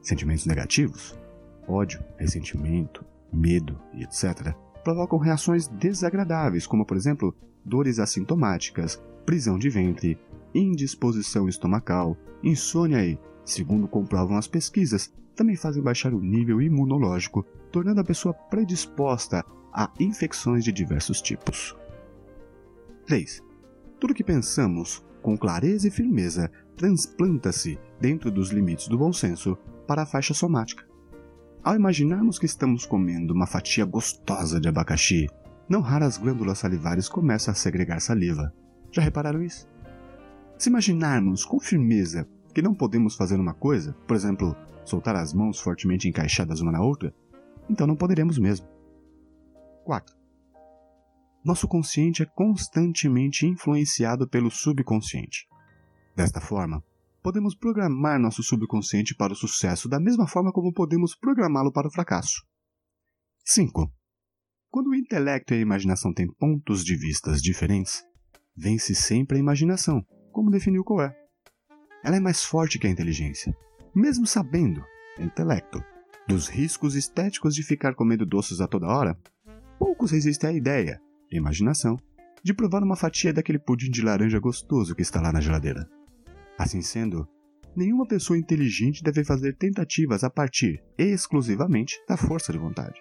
Sentimentos 0.07 0.47
negativos, 0.47 1.19
ódio, 1.67 2.01
ressentimento, 2.17 3.05
medo 3.33 3.77
e 3.93 4.05
etc., 4.05 4.55
provocam 4.85 5.19
reações 5.19 5.67
desagradáveis, 5.67 6.65
como 6.65 6.87
por 6.87 6.97
exemplo 6.97 7.35
dores 7.65 7.99
assintomáticas, 7.99 9.03
prisão 9.25 9.59
de 9.59 9.69
ventre, 9.69 10.17
indisposição 10.55 11.49
estomacal, 11.49 12.17
insônia 12.41 13.05
e, 13.05 13.19
segundo 13.45 13.89
comprovam 13.89 14.37
as 14.37 14.47
pesquisas, 14.47 15.13
também 15.35 15.57
fazem 15.57 15.83
baixar 15.83 16.15
o 16.15 16.21
nível 16.21 16.63
imunológico 16.63 17.45
tornando 17.73 18.01
a 18.01 18.05
pessoa 18.05 18.33
predisposta 18.33 19.45
a 19.73 19.91
infecções 19.99 20.63
de 20.63 20.71
diversos 20.71 21.21
tipos. 21.21 21.77
3. 23.09 23.43
Tudo 23.99 24.15
que 24.15 24.23
pensamos, 24.23 25.05
com 25.21 25.37
clareza 25.37 25.89
e 25.89 25.91
firmeza, 25.91 26.49
transplanta-se, 26.77 27.77
dentro 28.01 28.31
dos 28.31 28.51
limites 28.51 28.87
do 28.87 28.97
bom 28.97 29.13
senso, 29.13 29.59
para 29.87 30.03
a 30.03 30.07
faixa 30.07 30.35
somática. 30.35 30.85
Ao 31.63 31.75
imaginarmos 31.75 32.39
que 32.39 32.47
estamos 32.47 32.87
comendo 32.87 33.35
uma 33.35 33.47
fatia 33.47 33.85
gostosa 33.85 34.61
de 34.61 34.69
abacaxi, 34.69 35.27
não 35.69 35.81
raras 35.81 36.17
glândulas 36.17 36.59
salivares 36.59 37.09
começam 37.09 37.53
a 37.53 37.55
segregar 37.55 38.01
saliva. 38.01 38.53
Já 38.93 39.03
repararam 39.03 39.43
isso? 39.43 39.69
Se 40.59 40.69
imaginarmos 40.69 41.45
com 41.45 41.59
firmeza 41.59 42.29
que 42.55 42.63
não 42.63 42.75
podemos 42.75 43.17
fazer 43.17 43.39
uma 43.39 43.53
coisa, 43.53 43.93
por 44.07 44.17
exemplo, 44.17 44.57
soltar 44.85 45.17
as 45.17 45.35
mãos 45.35 45.61
fortemente 45.61 46.09
encaixadas 46.09 46.61
uma 46.61 46.73
na 46.73 46.81
outra, 46.81 47.13
então 47.69 47.87
não 47.87 47.97
poderemos 47.97 48.39
mesmo. 48.39 48.67
4. 49.85 50.17
Nosso 51.45 51.69
consciente 51.69 52.23
é 52.23 52.27
constantemente 52.27 53.47
influenciado 53.47 54.29
pelo 54.29 54.51
subconsciente. 54.51 55.47
Desta 56.15 56.41
forma, 56.41 56.83
podemos 57.27 57.57
programar 57.57 58.21
nosso 58.21 58.41
subconsciente 58.41 59.13
para 59.13 59.33
o 59.33 59.37
sucesso 59.37 59.89
da 59.89 59.99
mesma 59.99 60.29
forma 60.29 60.53
como 60.53 60.73
podemos 60.73 61.17
programá-lo 61.17 61.73
para 61.73 61.89
o 61.89 61.91
fracasso. 61.91 62.41
5. 63.45 63.93
Quando 64.71 64.91
o 64.91 64.95
intelecto 64.95 65.53
e 65.53 65.57
a 65.57 65.61
imaginação 65.61 66.15
têm 66.15 66.33
pontos 66.33 66.85
de 66.85 66.97
vistas 66.97 67.43
diferentes, 67.43 68.05
vence 68.57 68.95
sempre 68.95 69.39
a 69.39 69.41
imaginação, 69.41 70.07
como 70.31 70.53
definiu 70.53 70.85
Coé. 70.85 71.17
Ela 72.05 72.15
é 72.15 72.21
mais 72.21 72.45
forte 72.45 72.79
que 72.79 72.87
a 72.87 72.91
inteligência, 72.91 73.53
mesmo 73.93 74.25
sabendo, 74.25 74.81
intelecto, 75.19 75.83
dos 76.29 76.47
riscos 76.47 76.95
estéticos 76.95 77.57
de 77.57 77.65
ficar 77.65 77.97
comendo 77.97 78.25
doces 78.25 78.61
a 78.61 78.69
toda 78.69 78.87
hora, 78.87 79.19
poucos 79.81 80.13
resistem 80.13 80.51
à 80.51 80.53
ideia, 80.53 81.01
imaginação, 81.33 81.99
de 82.45 82.55
provar 82.55 82.85
uma 82.85 82.95
fatia 82.95 83.33
daquele 83.33 83.59
pudim 83.59 83.91
de 83.91 84.01
laranja 84.01 84.39
gostoso 84.39 84.95
que 84.95 85.03
está 85.03 85.21
lá 85.21 85.33
na 85.33 85.41
geladeira. 85.41 85.96
Assim 86.59 86.81
sendo, 86.81 87.29
nenhuma 87.77 88.07
pessoa 88.07 88.39
inteligente 88.39 89.03
deve 89.03 89.25
fazer 89.25 89.57
tentativas 89.57 90.25
a 90.25 90.31
partir 90.31 90.83
exclusivamente 90.97 91.99
da 92.09 92.17
força 92.17 92.53
de 92.53 92.59
vontade. 92.59 93.01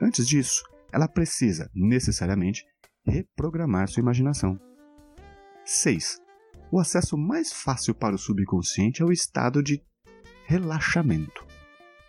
Antes 0.00 0.26
disso, 0.26 0.62
ela 0.92 1.08
precisa, 1.08 1.70
necessariamente, 1.74 2.64
reprogramar 3.06 3.88
sua 3.88 4.00
imaginação. 4.00 4.58
6. 5.64 6.20
O 6.70 6.78
acesso 6.78 7.16
mais 7.16 7.52
fácil 7.52 7.94
para 7.94 8.14
o 8.14 8.18
subconsciente 8.18 9.02
é 9.02 9.04
o 9.04 9.12
estado 9.12 9.62
de 9.62 9.82
relaxamento. 10.46 11.46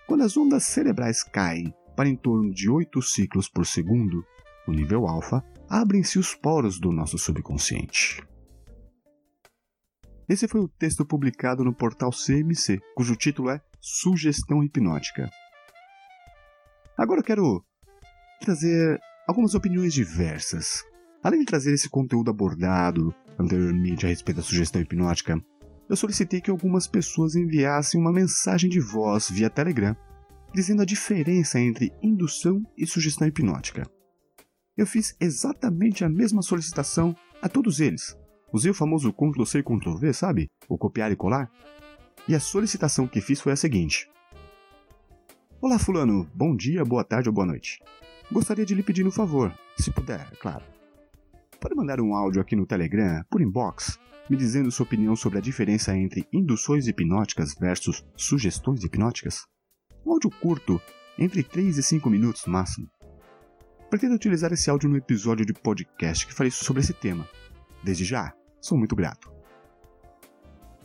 Quando 0.08 0.24
as 0.24 0.36
ondas 0.36 0.64
cerebrais 0.64 1.24
caem 1.24 1.74
para 1.96 2.10
em 2.10 2.16
torno 2.16 2.52
de 2.52 2.70
8 2.70 3.02
ciclos 3.02 3.48
por 3.48 3.66
segundo, 3.66 4.26
no 4.68 4.74
nível 4.74 5.08
alfa, 5.08 5.44
abrem-se 5.70 6.20
os 6.20 6.36
poros 6.36 6.80
do 6.80 6.92
nosso 6.92 7.18
subconsciente. 7.18 8.22
Esse 10.32 10.48
foi 10.48 10.62
o 10.62 10.68
texto 10.70 11.06
publicado 11.06 11.62
no 11.62 11.74
portal 11.74 12.10
CMC, 12.10 12.80
cujo 12.96 13.18
título 13.18 13.50
é 13.50 13.62
Sugestão 13.82 14.64
Hipnótica. 14.64 15.30
Agora 16.98 17.20
eu 17.20 17.24
quero 17.26 17.66
trazer 18.40 18.98
algumas 19.28 19.56
opiniões 19.56 19.94
diversas. 19.94 20.86
Além 21.22 21.42
de 21.42 21.48
trazer 21.48 21.74
esse 21.74 21.90
conteúdo 21.90 22.32
abordado 22.32 23.14
anteriormente 23.38 24.06
a 24.06 24.10
respeito 24.10 24.38
da 24.38 24.44
sugestão 24.44 24.82
hipnótica, 24.82 25.38
eu 25.90 25.98
solicitei 25.98 26.40
que 26.40 26.50
algumas 26.50 26.88
pessoas 26.88 27.36
enviassem 27.36 28.00
uma 28.00 28.14
mensagem 28.14 28.70
de 28.70 28.80
voz 28.80 29.30
via 29.30 29.50
Telegram, 29.50 29.98
dizendo 30.54 30.82
a 30.82 30.86
diferença 30.86 31.60
entre 31.60 31.92
indução 32.02 32.64
e 32.78 32.88
sugestão 32.88 33.28
hipnótica. 33.28 33.84
Eu 34.78 34.88
fiz 34.88 35.14
exatamente 35.20 36.06
a 36.06 36.10
mesma 36.10 36.42
solicitação 36.42 37.14
a 37.42 37.50
todos 37.50 37.82
eles. 37.82 38.16
Usei 38.54 38.70
o 38.70 38.74
famoso 38.74 39.14
Ctrl-C 39.14 39.60
e 39.60 39.64
Ctrl-V, 39.64 40.14
sabe? 40.14 40.50
O 40.68 40.78
copiar 40.78 41.12
e 41.12 41.16
colar. 41.16 41.50
E 42.28 42.36
a 42.36 42.40
solicitação 42.40 43.08
que 43.08 43.22
fiz 43.22 43.40
foi 43.40 43.54
a 43.54 43.56
seguinte: 43.56 44.10
Olá, 45.62 45.80
Fulano, 45.80 46.30
bom 46.34 46.56
dia, 46.56 46.84
boa 46.84 47.04
tarde 47.04 47.30
ou 47.30 47.34
boa 47.34 47.48
noite. 47.48 47.80
Gostaria 48.32 48.66
de 48.66 48.76
lhe 48.76 48.84
pedir 48.84 49.06
um 49.06 49.12
favor, 49.12 49.54
se 49.78 49.92
puder, 49.92 50.28
é 50.32 50.36
claro. 50.36 50.64
Pode 51.60 51.76
mandar 51.76 52.02
um 52.02 52.16
áudio 52.16 52.42
aqui 52.42 52.56
no 52.56 52.66
Telegram, 52.66 53.24
por 53.30 53.42
inbox, 53.42 54.00
me 54.30 54.36
dizendo 54.36 54.72
sua 54.72 54.86
opinião 54.86 55.16
sobre 55.16 55.38
a 55.38 55.42
diferença 55.42 55.96
entre 55.96 56.28
induções 56.34 56.88
hipnóticas 56.88 57.54
versus 57.54 58.04
sugestões 58.16 58.84
hipnóticas? 58.84 59.46
Um 60.06 60.14
áudio 60.14 60.30
curto, 60.30 60.82
entre 61.18 61.44
3 61.44 61.78
e 61.78 61.84
5 61.84 62.10
minutos 62.10 62.46
máximo. 62.46 62.90
Pretendo 63.90 64.16
utilizar 64.16 64.52
esse 64.52 64.70
áudio 64.70 64.90
no 64.90 64.98
episódio 64.98 65.46
de 65.46 65.54
podcast 65.54 66.26
que 66.26 66.34
falei 66.34 66.50
sobre 66.50 66.82
esse 66.82 66.94
tema. 66.94 67.28
Desde 67.84 68.06
já, 68.06 68.34
sou 68.62 68.78
muito 68.78 68.96
grato. 68.96 69.30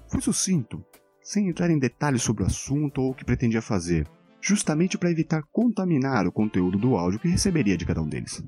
Fui 0.08 0.20
sucinto, 0.20 0.84
sem 1.22 1.48
entrar 1.48 1.70
em 1.70 1.78
detalhes 1.78 2.22
sobre 2.22 2.42
o 2.42 2.46
assunto 2.46 3.02
ou 3.02 3.10
o 3.10 3.14
que 3.14 3.24
pretendia 3.24 3.60
fazer, 3.60 4.08
justamente 4.40 4.96
para 4.96 5.10
evitar 5.10 5.42
contaminar 5.52 6.26
o 6.26 6.32
conteúdo 6.32 6.78
do 6.78 6.96
áudio 6.96 7.20
que 7.20 7.28
receberia 7.28 7.76
de 7.76 7.84
cada 7.84 8.00
um 8.00 8.08
deles. 8.08 8.42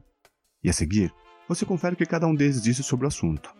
E 0.62 0.70
a 0.70 0.72
seguir, 0.72 1.12
você 1.48 1.66
confere 1.66 1.94
o 1.94 1.98
que 1.98 2.06
cada 2.06 2.26
um 2.26 2.34
deles 2.34 2.62
disse 2.62 2.82
sobre 2.82 3.04
o 3.04 3.08
assunto. 3.08 3.54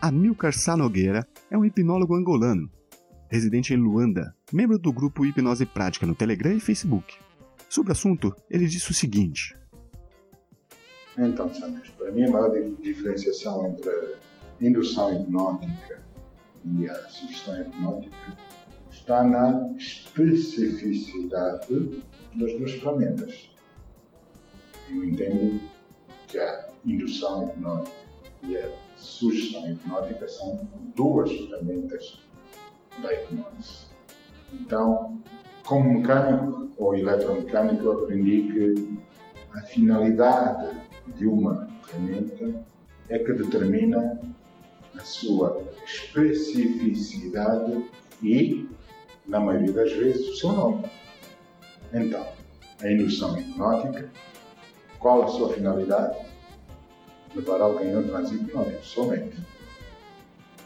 Amilcar 0.00 0.52
Sá 0.52 0.76
Nogueira 0.76 1.26
é 1.50 1.58
um 1.58 1.64
hipnólogo 1.64 2.14
angolano, 2.14 2.70
residente 3.30 3.72
em 3.72 3.76
Luanda, 3.76 4.34
membro 4.52 4.78
do 4.78 4.92
grupo 4.92 5.24
Hipnose 5.24 5.66
Prática 5.66 6.06
no 6.06 6.14
Telegram 6.14 6.52
e 6.52 6.60
Facebook. 6.60 7.18
Sobre 7.68 7.90
o 7.90 7.92
assunto, 7.92 8.34
ele 8.50 8.66
disse 8.66 8.90
o 8.90 8.94
seguinte: 8.94 9.54
Então, 11.18 11.52
Sanders, 11.52 11.90
para 11.90 12.12
mim 12.12 12.24
a 12.24 12.30
maior 12.30 12.52
diferenciação 12.80 13.66
entre 13.66 13.90
a 13.90 14.14
indução 14.60 15.12
hipnótica 15.12 16.00
e 16.64 16.88
a 16.88 16.94
sugestão 17.08 17.60
hipnótica 17.60 18.16
está 18.90 19.24
na 19.24 19.74
especificidade 19.76 22.02
das 22.34 22.52
duas 22.52 22.72
ferramentas. 22.72 23.50
Eu 24.88 25.04
entendo 25.04 25.60
que 26.28 26.38
a 26.38 26.68
indução 26.84 27.48
hipnótica 27.48 27.96
e 28.42 28.56
a 28.56 28.70
sugestão 28.96 29.70
hipnótica 29.70 30.28
são 30.28 30.68
duas 30.94 31.30
ferramentas 31.30 32.20
da 33.02 33.12
hipnose. 33.12 33.90
Então, 34.52 35.20
como 35.64 35.94
mecânico 35.94 36.70
ou 36.76 36.94
eletromecânico, 36.94 37.84
eu 37.84 38.04
aprendi 38.04 38.52
que 38.52 38.98
a 39.52 39.62
finalidade 39.62 40.89
de 41.16 41.26
uma 41.26 41.68
ferramenta 41.84 42.64
é 43.08 43.18
que 43.18 43.32
determina 43.32 44.20
a 44.96 45.00
sua 45.00 45.62
especificidade 45.84 47.84
e 48.22 48.68
na 49.26 49.40
maioria 49.40 49.72
das 49.72 49.92
vezes, 49.92 50.28
o 50.28 50.36
seu 50.36 50.52
nome. 50.52 50.84
Então, 51.92 52.26
a 52.80 52.90
indução 52.90 53.38
hipnótica, 53.38 54.10
qual 54.98 55.22
a 55.22 55.28
sua 55.28 55.52
finalidade? 55.52 56.18
Levar 57.34 57.60
alguém 57.60 57.94
ao 57.94 58.02
transe 58.02 58.34
hipnótico, 58.34 58.84
somente. 58.84 59.36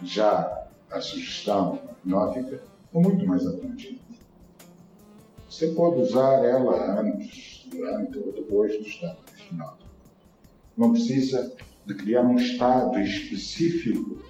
Já 0.02 0.66
a 0.90 1.00
sugestão 1.00 1.80
hipnótica 2.02 2.62
é 2.94 2.98
muito 2.98 3.26
mais 3.26 3.46
abrangente. 3.46 4.02
Você 5.48 5.68
pode 5.68 6.00
usar 6.00 6.44
ela 6.44 7.00
antes, 7.00 7.66
durante 7.70 8.18
ou 8.18 8.33
depois 8.33 8.76
do 8.78 8.88
estado 8.88 9.18
hipnótico. 9.38 9.83
Não 10.76 10.92
precisa 10.92 11.52
de 11.87 11.94
criar 11.94 12.22
um 12.22 12.37
estado 12.37 12.98
específico 12.98 14.22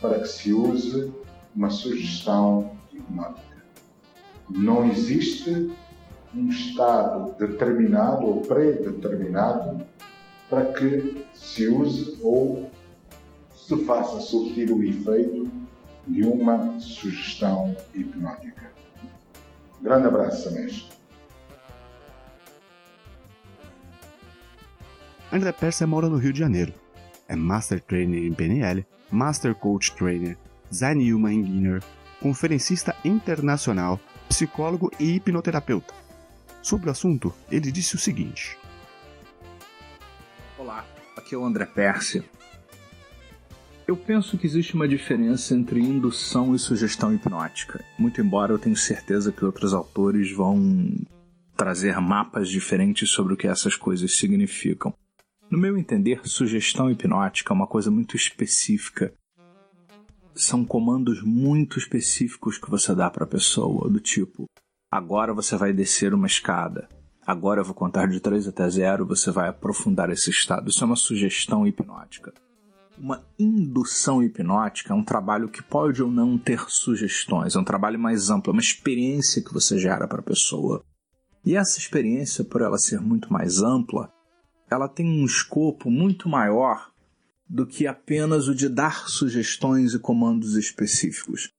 para 0.00 0.20
que 0.20 0.28
se 0.28 0.52
use 0.52 1.12
uma 1.54 1.70
sugestão 1.70 2.72
hipnótica 2.92 3.48
não 4.50 4.90
existe 4.90 5.70
um 6.34 6.48
estado 6.48 7.34
determinado 7.38 8.26
ou 8.26 8.40
pré-determinado 8.42 9.84
para 10.48 10.72
que 10.72 11.24
se 11.34 11.68
use 11.68 12.18
ou 12.22 12.70
se 13.54 13.84
faça 13.84 14.20
surtir 14.20 14.70
o 14.70 14.82
efeito 14.82 15.50
de 16.06 16.24
uma 16.24 16.80
sugestão 16.80 17.76
hipnótica. 17.94 18.72
Grande 19.82 20.06
abraço, 20.06 20.50
mestre. 20.52 20.97
André 25.30 25.52
Persa 25.52 25.86
mora 25.86 26.08
no 26.08 26.16
Rio 26.16 26.32
de 26.32 26.38
Janeiro. 26.38 26.72
É 27.28 27.36
Master 27.36 27.82
Trainer 27.82 28.24
em 28.24 28.32
PNL, 28.32 28.86
Master 29.10 29.54
Coach 29.54 29.94
Trainer, 29.94 30.38
Design 30.70 31.12
Human 31.12 31.34
Engineer, 31.34 31.82
conferencista 32.18 32.96
internacional 33.04 34.00
psicólogo 34.26 34.90
e 34.98 35.16
hipnoterapeuta. 35.16 35.92
Sobre 36.62 36.88
o 36.88 36.92
assunto, 36.92 37.32
ele 37.50 37.70
disse 37.70 37.94
o 37.94 37.98
seguinte: 37.98 38.56
Olá, 40.56 40.86
aqui 41.14 41.34
é 41.34 41.38
o 41.38 41.44
André 41.44 41.66
Percy. 41.66 42.24
Eu 43.86 43.96
penso 43.96 44.38
que 44.38 44.46
existe 44.46 44.74
uma 44.74 44.88
diferença 44.88 45.54
entre 45.54 45.80
indução 45.80 46.54
e 46.54 46.58
sugestão 46.58 47.14
hipnótica, 47.14 47.84
muito 47.98 48.20
embora 48.20 48.52
eu 48.52 48.58
tenha 48.58 48.76
certeza 48.76 49.30
que 49.30 49.44
outros 49.44 49.74
autores 49.74 50.32
vão 50.32 50.90
trazer 51.54 52.00
mapas 52.00 52.48
diferentes 52.48 53.10
sobre 53.10 53.34
o 53.34 53.36
que 53.36 53.46
essas 53.46 53.76
coisas 53.76 54.16
significam. 54.16 54.94
No 55.50 55.58
meu 55.58 55.78
entender, 55.78 56.20
sugestão 56.24 56.90
hipnótica 56.90 57.52
é 57.52 57.56
uma 57.56 57.66
coisa 57.66 57.90
muito 57.90 58.16
específica 58.16 59.12
são 60.38 60.64
comandos 60.64 61.22
muito 61.22 61.78
específicos 61.78 62.58
que 62.58 62.70
você 62.70 62.94
dá 62.94 63.10
para 63.10 63.24
a 63.24 63.28
pessoa, 63.28 63.90
do 63.90 64.00
tipo: 64.00 64.46
agora 64.90 65.34
você 65.34 65.56
vai 65.56 65.72
descer 65.72 66.14
uma 66.14 66.26
escada. 66.26 66.88
Agora 67.26 67.60
eu 67.60 67.64
vou 67.64 67.74
contar 67.74 68.06
de 68.06 68.20
3 68.20 68.48
até 68.48 68.68
0, 68.68 69.04
você 69.04 69.30
vai 69.30 69.48
aprofundar 69.48 70.08
esse 70.10 70.30
estado. 70.30 70.68
Isso 70.70 70.82
é 70.82 70.86
uma 70.86 70.96
sugestão 70.96 71.66
hipnótica. 71.66 72.32
Uma 72.96 73.22
indução 73.38 74.22
hipnótica 74.22 74.92
é 74.92 74.96
um 74.96 75.04
trabalho 75.04 75.48
que 75.48 75.62
pode 75.62 76.02
ou 76.02 76.10
não 76.10 76.38
ter 76.38 76.64
sugestões, 76.68 77.54
é 77.54 77.58
um 77.58 77.64
trabalho 77.64 77.98
mais 77.98 78.30
amplo, 78.30 78.50
é 78.50 78.54
uma 78.54 78.62
experiência 78.62 79.42
que 79.42 79.52
você 79.52 79.78
gera 79.78 80.08
para 80.08 80.20
a 80.20 80.24
pessoa. 80.24 80.82
E 81.44 81.54
essa 81.54 81.78
experiência, 81.78 82.44
por 82.44 82.60
ela 82.60 82.78
ser 82.78 83.00
muito 83.00 83.32
mais 83.32 83.62
ampla, 83.62 84.10
ela 84.70 84.88
tem 84.88 85.06
um 85.06 85.24
escopo 85.24 85.90
muito 85.90 86.28
maior 86.28 86.90
do 87.48 87.66
que 87.66 87.86
apenas 87.86 88.48
o 88.48 88.54
de 88.54 88.68
dar 88.68 89.08
sugestões 89.08 89.94
e 89.94 89.98
comandos 89.98 90.54
específicos. 90.54 91.50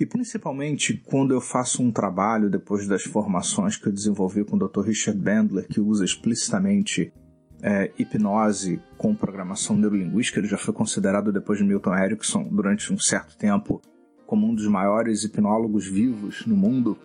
E 0.00 0.06
principalmente 0.06 0.94
quando 1.06 1.32
eu 1.32 1.40
faço 1.40 1.82
um 1.82 1.90
trabalho 1.90 2.50
depois 2.50 2.86
das 2.86 3.02
formações 3.02 3.76
que 3.76 3.88
eu 3.88 3.92
desenvolvi 3.92 4.44
com 4.44 4.56
o 4.56 4.68
Dr. 4.68 4.82
Richard 4.82 5.20
Bandler, 5.20 5.66
que 5.66 5.80
usa 5.80 6.04
explicitamente 6.04 7.12
é, 7.60 7.90
hipnose 7.98 8.80
com 8.96 9.14
programação 9.14 9.76
neurolinguística, 9.76 10.38
ele 10.38 10.48
já 10.48 10.58
foi 10.58 10.72
considerado 10.72 11.32
depois 11.32 11.58
de 11.58 11.64
Milton 11.64 11.96
Erickson 11.96 12.44
durante 12.44 12.92
um 12.92 12.98
certo 12.98 13.36
tempo 13.36 13.82
como 14.26 14.46
um 14.46 14.54
dos 14.54 14.66
maiores 14.66 15.24
hipnólogos 15.24 15.86
vivos 15.86 16.46
no 16.46 16.56
mundo. 16.56 16.96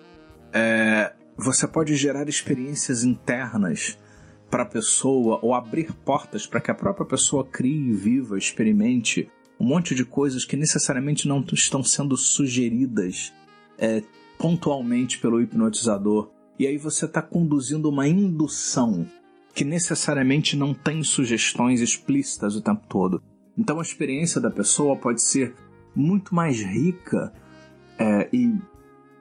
É, 0.52 1.14
você 1.36 1.68
pode 1.68 1.96
gerar 1.96 2.30
experiências 2.30 3.04
internas 3.04 3.98
para 4.54 4.62
a 4.62 4.68
pessoa 4.68 5.40
ou 5.42 5.56
abrir 5.56 5.92
portas 6.06 6.46
para 6.46 6.62
que 6.62 6.70
a 6.70 6.76
própria 6.76 7.08
pessoa 7.08 7.44
crie, 7.44 7.92
viva, 7.92 8.38
experimente 8.38 9.28
um 9.60 9.66
monte 9.66 9.96
de 9.96 10.06
coisas 10.06 10.46
que 10.46 10.56
necessariamente 10.56 11.28
não 11.28 11.44
estão 11.52 11.84
sendo 11.84 12.16
sugeridas 12.16 13.34
é, 13.80 14.04
pontualmente 14.38 15.18
pelo 15.18 15.42
hipnotizador. 15.42 16.30
E 16.60 16.68
aí 16.68 16.78
você 16.78 17.06
está 17.06 17.20
conduzindo 17.20 17.90
uma 17.90 18.08
indução 18.08 19.08
que 19.56 19.66
necessariamente 19.66 20.56
não 20.56 20.72
tem 20.72 21.02
sugestões 21.02 21.82
explícitas 21.82 22.56
o 22.56 22.62
tempo 22.62 22.84
todo. 22.88 23.24
Então 23.58 23.80
a 23.80 23.82
experiência 23.82 24.40
da 24.40 24.52
pessoa 24.52 24.96
pode 24.96 25.24
ser 25.24 25.56
muito 25.96 26.36
mais 26.36 26.62
rica 26.62 27.34
é, 27.98 28.30
e 28.32 28.56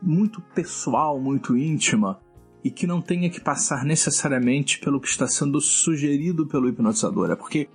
muito 0.02 0.42
pessoal, 0.54 1.18
muito 1.18 1.56
íntima, 1.56 2.20
e 2.64 2.70
que 2.70 2.86
não 2.86 3.00
tenha 3.00 3.28
que 3.28 3.40
passar 3.40 3.84
necessariamente 3.84 4.78
pelo 4.78 5.00
que 5.00 5.08
está 5.08 5.26
sendo 5.26 5.60
sugerido 5.60 6.46
pelo 6.46 6.68
hipnotizador. 6.68 7.30
É 7.30 7.36
porque 7.36 7.68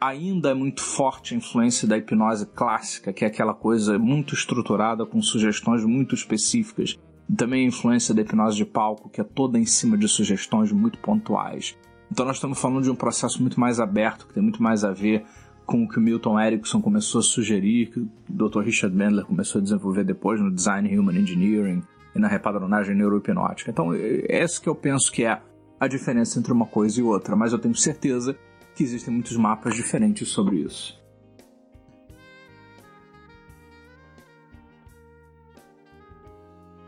ainda 0.00 0.50
é 0.50 0.54
muito 0.54 0.82
forte 0.82 1.34
a 1.34 1.36
influência 1.36 1.88
da 1.88 1.98
hipnose 1.98 2.46
clássica, 2.46 3.12
que 3.12 3.24
é 3.24 3.28
aquela 3.28 3.52
coisa 3.52 3.98
muito 3.98 4.34
estruturada 4.34 5.04
com 5.04 5.20
sugestões 5.20 5.84
muito 5.84 6.14
específicas. 6.14 6.98
E 7.28 7.34
também 7.34 7.64
a 7.64 7.68
influência 7.68 8.14
da 8.14 8.22
hipnose 8.22 8.56
de 8.56 8.64
palco, 8.64 9.08
que 9.10 9.20
é 9.20 9.24
toda 9.24 9.58
em 9.58 9.66
cima 9.66 9.98
de 9.98 10.08
sugestões 10.08 10.72
muito 10.72 10.98
pontuais. 10.98 11.76
Então 12.10 12.24
nós 12.24 12.36
estamos 12.36 12.58
falando 12.58 12.84
de 12.84 12.90
um 12.90 12.94
processo 12.94 13.42
muito 13.42 13.60
mais 13.60 13.80
aberto, 13.80 14.26
que 14.26 14.34
tem 14.34 14.42
muito 14.42 14.62
mais 14.62 14.84
a 14.84 14.92
ver 14.92 15.24
com 15.66 15.84
o 15.84 15.88
que 15.88 15.98
o 15.98 16.00
Milton 16.00 16.40
Erickson 16.40 16.80
começou 16.80 17.18
a 17.18 17.22
sugerir, 17.22 17.90
que 17.90 18.00
o 18.00 18.08
Dr. 18.30 18.60
Richard 18.60 18.96
Bandler 18.96 19.26
começou 19.26 19.58
a 19.58 19.62
desenvolver 19.62 20.04
depois 20.04 20.40
no 20.40 20.50
Design 20.50 20.96
Human 20.96 21.18
Engineering 21.18 21.82
e 22.18 22.20
na 22.20 22.28
repadronagem 22.28 22.94
neurohipnótica. 22.94 23.70
Então, 23.70 23.90
essa 24.28 24.60
que 24.60 24.68
eu 24.68 24.74
penso 24.74 25.10
que 25.10 25.24
é 25.24 25.40
a 25.80 25.86
diferença 25.86 26.38
entre 26.38 26.52
uma 26.52 26.66
coisa 26.66 27.00
e 27.00 27.02
outra, 27.02 27.36
mas 27.36 27.52
eu 27.52 27.58
tenho 27.58 27.74
certeza 27.74 28.36
que 28.74 28.82
existem 28.82 29.14
muitos 29.14 29.36
mapas 29.36 29.74
diferentes 29.74 30.28
sobre 30.28 30.56
isso. 30.56 30.98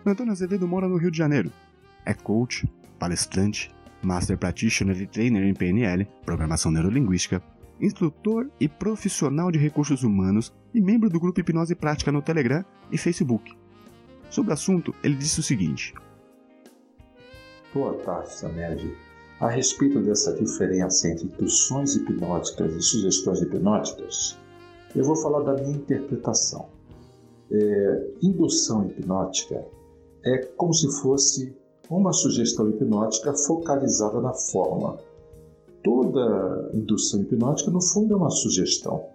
Antônio 0.04 0.32
Azevedo 0.32 0.66
mora 0.66 0.88
no 0.88 0.96
Rio 0.96 1.10
de 1.10 1.18
Janeiro. 1.18 1.52
É 2.04 2.14
coach, 2.14 2.66
palestrante, 2.98 3.72
Master 4.02 4.36
Practitioner 4.36 5.00
e 5.00 5.06
Trainer 5.06 5.44
em 5.44 5.54
PNL, 5.54 6.06
Programação 6.24 6.72
Neurolinguística, 6.72 7.42
instrutor 7.80 8.50
e 8.58 8.68
profissional 8.68 9.50
de 9.50 9.58
recursos 9.58 10.02
humanos 10.02 10.52
e 10.74 10.80
membro 10.80 11.08
do 11.08 11.20
grupo 11.20 11.40
Hipnose 11.40 11.74
Prática 11.74 12.10
no 12.10 12.22
Telegram 12.22 12.64
e 12.90 12.98
Facebook. 12.98 13.59
Sobre 14.30 14.52
o 14.52 14.54
assunto, 14.54 14.94
ele 15.02 15.16
disse 15.16 15.40
o 15.40 15.42
seguinte: 15.42 15.92
Boa 17.74 17.94
tarde, 17.94 18.32
Samed. 18.32 18.96
A 19.40 19.48
respeito 19.48 20.00
dessa 20.00 20.34
diferença 20.34 21.08
entre 21.08 21.24
induções 21.24 21.96
hipnóticas 21.96 22.74
e 22.74 22.82
sugestões 22.82 23.40
hipnóticas, 23.40 24.38
eu 24.94 25.02
vou 25.02 25.16
falar 25.16 25.40
da 25.40 25.54
minha 25.54 25.76
interpretação. 25.76 26.68
É, 27.50 28.10
indução 28.22 28.86
hipnótica 28.86 29.64
é 30.24 30.38
como 30.56 30.74
se 30.74 30.88
fosse 31.00 31.56
uma 31.88 32.12
sugestão 32.12 32.68
hipnótica 32.68 33.34
focalizada 33.34 34.20
na 34.20 34.32
forma. 34.32 34.98
Toda 35.82 36.70
indução 36.74 37.22
hipnótica, 37.22 37.70
no 37.70 37.82
fundo, 37.82 38.14
é 38.14 38.16
uma 38.16 38.30
sugestão. 38.30 39.06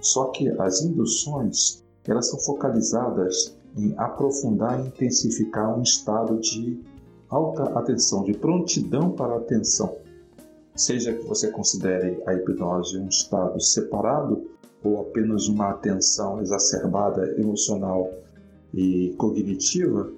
Só 0.00 0.26
que 0.26 0.48
as 0.60 0.82
induções 0.82 1.84
elas 2.06 2.28
são 2.30 2.38
focalizadas 2.38 3.56
em 3.76 3.94
aprofundar 3.96 4.80
e 4.80 4.88
intensificar 4.88 5.76
um 5.76 5.82
estado 5.82 6.38
de 6.40 6.80
alta 7.28 7.64
atenção, 7.78 8.24
de 8.24 8.34
prontidão 8.34 9.10
para 9.10 9.34
a 9.34 9.38
atenção. 9.38 9.96
Seja 10.74 11.12
que 11.12 11.24
você 11.24 11.50
considere 11.50 12.22
a 12.26 12.34
hipnose 12.34 12.98
um 12.98 13.08
estado 13.08 13.60
separado 13.60 14.50
ou 14.82 15.00
apenas 15.00 15.48
uma 15.48 15.70
atenção 15.70 16.40
exacerbada 16.40 17.38
emocional 17.40 18.10
e 18.74 19.14
cognitiva, 19.18 20.12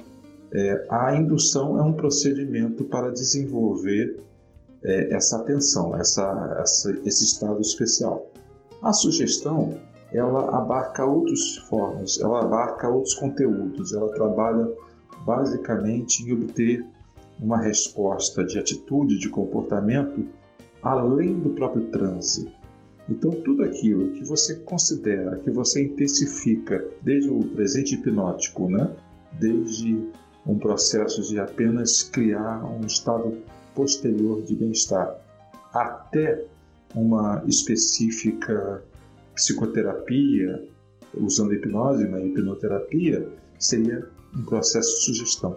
é, 0.52 0.86
a 0.88 1.14
indução 1.16 1.78
é 1.78 1.82
um 1.82 1.92
procedimento 1.92 2.84
para 2.84 3.10
desenvolver 3.10 4.20
é, 4.84 5.14
essa 5.14 5.38
atenção, 5.38 5.96
essa, 5.96 6.56
essa, 6.60 6.92
esse 7.04 7.24
estado 7.24 7.60
especial. 7.60 8.30
A 8.80 8.92
sugestão 8.92 9.74
ela 10.14 10.56
abarca 10.56 11.04
outras 11.04 11.56
formas, 11.68 12.20
ela 12.20 12.40
abarca 12.40 12.88
outros 12.88 13.14
conteúdos, 13.14 13.92
ela 13.92 14.08
trabalha 14.14 14.70
basicamente 15.26 16.22
em 16.22 16.32
obter 16.32 16.86
uma 17.40 17.58
resposta 17.58 18.44
de 18.44 18.58
atitude, 18.58 19.18
de 19.18 19.28
comportamento 19.28 20.24
além 20.82 21.40
do 21.40 21.50
próprio 21.50 21.86
transe. 21.86 22.52
Então, 23.08 23.30
tudo 23.30 23.64
aquilo 23.64 24.12
que 24.12 24.24
você 24.24 24.54
considera, 24.60 25.38
que 25.38 25.50
você 25.50 25.82
intensifica 25.82 26.82
desde 27.02 27.28
o 27.28 27.42
presente 27.42 27.94
hipnótico, 27.94 28.68
né? 28.68 28.90
desde 29.32 30.08
um 30.46 30.58
processo 30.58 31.22
de 31.22 31.38
apenas 31.38 32.02
criar 32.02 32.64
um 32.64 32.86
estado 32.86 33.36
posterior 33.74 34.42
de 34.42 34.54
bem-estar, 34.54 35.18
até 35.72 36.44
uma 36.94 37.42
específica 37.46 38.82
psicoterapia, 39.34 40.68
usando 41.14 41.54
hipnose 41.54 42.06
na 42.08 42.20
hipnoterapia, 42.20 43.28
seria 43.58 44.08
um 44.34 44.42
processo 44.44 44.96
de 44.96 45.04
sugestão. 45.04 45.56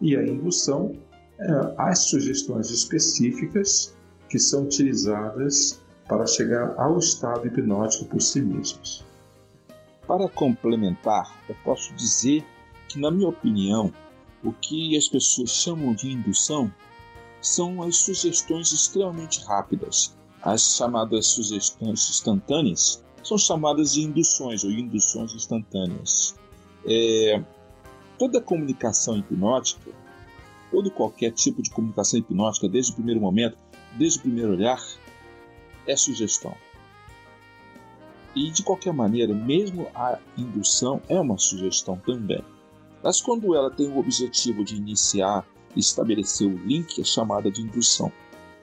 E 0.00 0.16
a 0.16 0.22
indução, 0.22 0.96
é, 1.38 1.74
as 1.78 2.00
sugestões 2.00 2.70
específicas 2.70 3.94
que 4.28 4.38
são 4.38 4.64
utilizadas 4.64 5.80
para 6.08 6.26
chegar 6.26 6.74
ao 6.78 6.98
estado 6.98 7.46
hipnótico 7.46 8.06
por 8.06 8.20
si 8.20 8.40
mesmos. 8.40 9.04
Para 10.06 10.28
complementar, 10.28 11.42
eu 11.48 11.56
posso 11.64 11.94
dizer 11.94 12.44
que, 12.88 12.98
na 12.98 13.10
minha 13.10 13.28
opinião, 13.28 13.92
o 14.42 14.52
que 14.52 14.96
as 14.96 15.08
pessoas 15.08 15.50
chamam 15.50 15.94
de 15.94 16.10
indução 16.10 16.72
são 17.40 17.82
as 17.82 17.96
sugestões 17.98 18.72
extremamente 18.72 19.40
rápidas, 19.44 20.16
as 20.42 20.76
chamadas 20.76 21.26
sugestões 21.28 22.10
instantâneas, 22.10 23.02
são 23.22 23.38
chamadas 23.38 23.94
de 23.94 24.02
induções 24.02 24.64
ou 24.64 24.70
induções 24.70 25.34
instantâneas. 25.34 26.34
É, 26.86 27.42
toda 28.18 28.40
comunicação 28.40 29.16
hipnótica, 29.16 29.90
todo 30.70 30.90
qualquer 30.90 31.32
tipo 31.32 31.62
de 31.62 31.70
comunicação 31.70 32.18
hipnótica, 32.18 32.68
desde 32.68 32.92
o 32.92 32.94
primeiro 32.96 33.20
momento, 33.20 33.56
desde 33.96 34.18
o 34.18 34.22
primeiro 34.22 34.52
olhar, 34.52 34.82
é 35.86 35.96
sugestão. 35.96 36.54
E 38.34 38.50
de 38.50 38.62
qualquer 38.62 38.92
maneira, 38.92 39.34
mesmo 39.34 39.88
a 39.94 40.18
indução 40.38 41.02
é 41.08 41.20
uma 41.20 41.36
sugestão 41.36 41.96
também. 41.98 42.42
Mas 43.02 43.20
quando 43.20 43.54
ela 43.54 43.70
tem 43.70 43.88
o 43.88 43.98
objetivo 43.98 44.64
de 44.64 44.76
iniciar 44.76 45.46
e 45.76 45.80
estabelecer 45.80 46.46
o 46.46 46.56
link, 46.56 47.00
é 47.00 47.04
chamada 47.04 47.50
de 47.50 47.60
indução. 47.60 48.10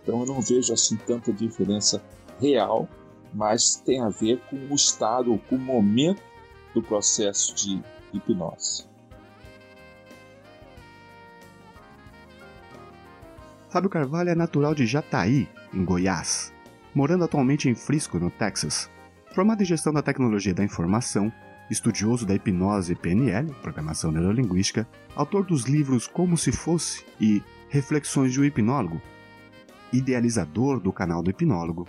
Então 0.02 0.22
eu 0.22 0.26
não 0.26 0.41
vejo 0.41 0.74
assim 0.74 0.98
tanta 0.98 1.32
diferença 1.32 2.04
real 2.39 2.88
mas 3.34 3.76
tem 3.76 4.02
a 4.02 4.10
ver 4.10 4.42
com 4.50 4.56
o 4.56 4.76
estado, 4.76 5.39
com 5.50 5.56
o 5.56 5.60
momento 5.60 6.22
do 6.74 6.82
processo 6.82 7.54
de 7.56 7.82
hipnose. 8.13 8.88
Fábio 13.70 13.89
Carvalho 13.89 14.30
é 14.30 14.36
natural 14.36 14.74
de 14.74 14.86
Jataí, 14.86 15.48
em 15.72 15.86
Goiás, 15.86 16.52
morando 16.94 17.24
atualmente 17.24 17.70
em 17.70 17.76
Frisco, 17.76 18.18
no 18.18 18.32
Texas. 18.32 18.89
Formado 19.36 19.62
em 19.62 19.65
gestão 19.65 19.94
da 19.94 20.02
tecnologia 20.02 20.56
da 20.56 20.63
informação, 20.63 21.32
estudioso 21.70 22.26
da 22.26 22.34
hipnose 22.34 22.96
PNL, 22.96 23.54
programação 23.62 24.12
neurolinguística, 24.12 24.88
autor 25.15 25.46
dos 25.46 25.65
livros 25.65 26.08
Como 26.08 26.36
se 26.36 26.52
Fosse 26.52 27.06
e 27.22 27.44
Reflexões 27.70 28.34
de 28.34 28.42
um 28.42 28.44
Hipnólogo, 28.44 29.00
idealizador 29.94 30.80
do 30.80 30.92
canal 30.92 31.22
do 31.22 31.30
Hipnólogo, 31.30 31.88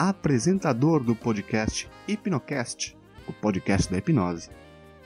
apresentador 0.00 1.04
do 1.04 1.14
podcast 1.14 1.86
Hipnocast, 2.08 2.96
o 3.28 3.34
podcast 3.34 3.90
da 3.90 3.98
hipnose, 3.98 4.48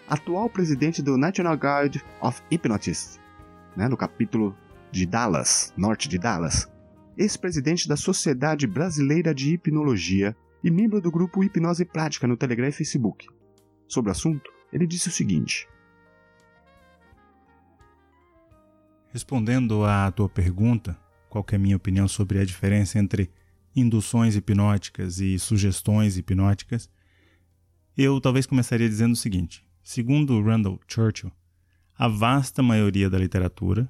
atual 0.07 0.49
presidente 0.49 1.03
do 1.03 1.19
National 1.19 1.57
Guard 1.57 1.97
of 2.21 2.41
Hypnotists, 2.49 3.19
né, 3.77 3.89
no 3.89 3.97
capítulo 3.97 4.57
de 4.93 5.05
Dallas, 5.05 5.75
norte 5.77 6.09
de 6.09 6.17
Dallas, 6.17 6.73
ex-presidente 7.19 7.89
da 7.89 7.97
Sociedade 7.97 8.69
Brasileira 8.69 9.35
de 9.35 9.55
Hipnologia 9.55 10.37
e 10.63 10.71
membro 10.71 11.01
do 11.01 11.11
grupo 11.11 11.43
Hipnose 11.43 11.85
Prática 11.85 12.29
no 12.29 12.37
Telegram 12.37 12.69
e 12.69 12.73
Facebook. 12.73 13.27
Sobre 13.89 14.11
o 14.11 14.13
assunto, 14.13 14.49
ele 14.73 14.87
disse 14.87 15.09
o 15.09 15.13
seguinte: 15.13 15.67
Respondendo 19.09 19.85
à 19.85 20.13
tua 20.13 20.29
pergunta, 20.29 20.97
qual 21.29 21.45
é 21.51 21.57
a 21.57 21.59
minha 21.59 21.77
opinião 21.77 22.07
sobre 22.07 22.39
a 22.39 22.45
diferença 22.45 22.97
entre 22.97 23.29
induções 23.75 24.37
hipnóticas 24.37 25.19
e 25.19 25.39
sugestões 25.39 26.17
hipnóticas, 26.17 26.89
eu 27.97 28.21
talvez 28.21 28.47
começaria 28.47 28.89
dizendo 28.89 29.13
o 29.13 29.17
seguinte: 29.17 29.65
segundo 29.83 30.43
Randall 30.43 30.81
Churchill, 30.87 31.33
a 31.97 32.09
vasta 32.09 32.63
maioria 32.63 33.09
da 33.09 33.19
literatura, 33.19 33.89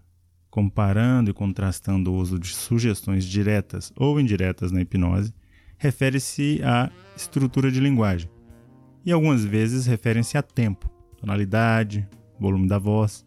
comparando 0.50 1.30
e 1.30 1.34
contrastando 1.34 2.12
o 2.12 2.16
uso 2.16 2.38
de 2.38 2.48
sugestões 2.48 3.24
diretas 3.24 3.92
ou 3.96 4.20
indiretas 4.20 4.70
na 4.70 4.80
hipnose, 4.80 5.34
refere-se 5.78 6.60
à 6.62 6.90
estrutura 7.16 7.70
de 7.70 7.80
linguagem 7.80 8.30
e 9.04 9.12
algumas 9.12 9.44
vezes 9.44 9.86
referem-se 9.86 10.38
a 10.38 10.42
tempo, 10.42 10.90
tonalidade, 11.18 12.08
volume 12.38 12.66
da 12.66 12.78
voz. 12.78 13.26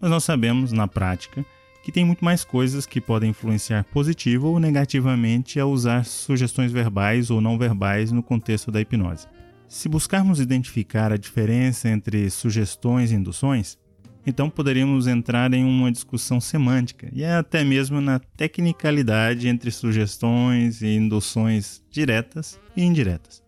Mas 0.00 0.10
nós 0.10 0.24
sabemos, 0.24 0.72
na 0.72 0.88
prática, 0.88 1.44
que 1.86 1.92
tem 1.92 2.04
muito 2.04 2.24
mais 2.24 2.42
coisas 2.42 2.84
que 2.84 3.00
podem 3.00 3.30
influenciar 3.30 3.84
positiva 3.84 4.48
ou 4.48 4.58
negativamente 4.58 5.60
a 5.60 5.66
usar 5.66 6.04
sugestões 6.04 6.72
verbais 6.72 7.30
ou 7.30 7.40
não 7.40 7.56
verbais 7.56 8.10
no 8.10 8.24
contexto 8.24 8.72
da 8.72 8.80
hipnose. 8.80 9.28
Se 9.68 9.88
buscarmos 9.88 10.40
identificar 10.40 11.12
a 11.12 11.16
diferença 11.16 11.88
entre 11.88 12.28
sugestões 12.28 13.12
e 13.12 13.14
induções, 13.14 13.78
então 14.26 14.50
poderíamos 14.50 15.06
entrar 15.06 15.54
em 15.54 15.64
uma 15.64 15.92
discussão 15.92 16.40
semântica 16.40 17.08
e 17.12 17.24
até 17.24 17.62
mesmo 17.62 18.00
na 18.00 18.18
tecnicalidade 18.18 19.46
entre 19.46 19.70
sugestões 19.70 20.82
e 20.82 20.88
induções 20.88 21.84
diretas 21.88 22.58
e 22.76 22.82
indiretas. 22.82 23.44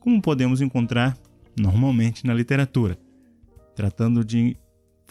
Como 0.00 0.22
podemos 0.22 0.62
encontrar 0.62 1.14
normalmente 1.60 2.26
na 2.26 2.32
literatura, 2.32 2.96
tratando 3.76 4.24
de 4.24 4.56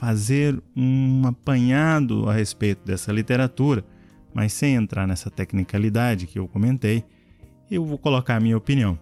fazer 0.03 0.61
um 0.75 1.25
apanhado 1.25 2.29
a 2.29 2.33
respeito 2.33 2.85
dessa 2.85 3.09
literatura, 3.09 3.85
mas 4.33 4.51
sem 4.51 4.75
entrar 4.75 5.07
nessa 5.07 5.31
tecnicalidade 5.31 6.27
que 6.27 6.37
eu 6.37 6.45
comentei, 6.45 7.05
eu 7.71 7.85
vou 7.85 7.97
colocar 7.97 8.35
a 8.35 8.39
minha 8.41 8.57
opinião. 8.57 8.99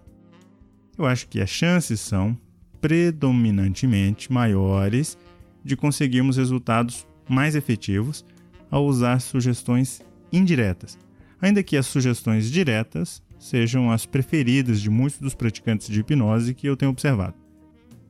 Eu 0.96 1.04
acho 1.04 1.26
que 1.26 1.40
as 1.40 1.50
chances 1.50 1.98
são 1.98 2.38
predominantemente 2.80 4.32
maiores 4.32 5.18
de 5.64 5.76
conseguirmos 5.76 6.36
resultados 6.36 7.04
mais 7.28 7.56
efetivos 7.56 8.24
ao 8.70 8.86
usar 8.86 9.20
sugestões 9.20 10.00
indiretas, 10.32 10.96
ainda 11.40 11.64
que 11.64 11.76
as 11.76 11.86
sugestões 11.86 12.48
diretas 12.48 13.20
sejam 13.40 13.90
as 13.90 14.06
preferidas 14.06 14.80
de 14.80 14.88
muitos 14.88 15.18
dos 15.18 15.34
praticantes 15.34 15.88
de 15.88 15.98
hipnose 15.98 16.54
que 16.54 16.68
eu 16.68 16.76
tenho 16.76 16.92
observado. 16.92 17.34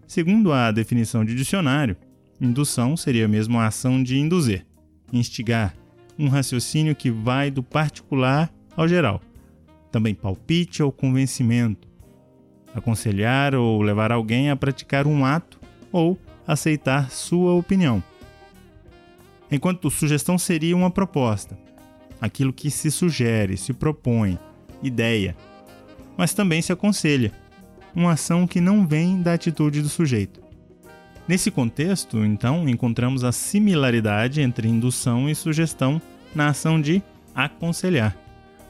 Segundo 0.07 0.53
a 0.53 0.71
definição 0.71 1.25
de 1.25 1.35
dicionário, 1.35 1.97
indução 2.43 2.97
seria 2.97 3.29
mesmo 3.29 3.59
a 3.59 3.67
ação 3.67 4.03
de 4.03 4.19
induzir, 4.19 4.67
instigar, 5.13 5.75
um 6.19 6.29
raciocínio 6.29 6.95
que 6.95 7.11
vai 7.11 7.51
do 7.51 7.63
particular 7.63 8.53
ao 8.77 8.89
geral. 8.89 9.21
Também 9.91 10.15
palpite 10.15 10.83
ou 10.83 10.91
convencimento, 10.91 11.89
aconselhar 12.75 13.55
ou 13.55 13.81
levar 13.81 14.11
alguém 14.11 14.51
a 14.51 14.57
praticar 14.57 15.07
um 15.07 15.25
ato 15.25 15.61
ou 15.93 16.19
aceitar 16.47 17.11
sua 17.11 17.53
opinião. 17.53 18.03
Enquanto 19.51 19.91
sugestão 19.91 20.37
seria 20.37 20.77
uma 20.77 20.91
proposta, 20.91 21.57
aquilo 22.21 22.53
que 22.53 22.71
se 22.71 22.91
sugere, 22.91 23.57
se 23.57 23.73
propõe, 23.73 24.39
ideia, 24.83 25.37
mas 26.17 26.33
também 26.33 26.61
se 26.63 26.73
aconselha, 26.73 27.33
uma 27.95 28.13
ação 28.13 28.47
que 28.47 28.61
não 28.61 28.87
vem 28.87 29.21
da 29.21 29.35
atitude 29.35 29.83
do 29.83 29.89
sujeito. 29.89 30.43
Nesse 31.33 31.51
contexto, 31.51 32.23
então, 32.23 32.69
encontramos 32.69 33.25
a 33.25 33.33
similaridade 33.33 34.43
entre 34.43 34.69
indução 34.69 35.31
e 35.31 35.35
sugestão 35.35 35.99
na 36.35 36.49
ação 36.49 36.79
de 36.79 37.03
aconselhar. 37.35 38.15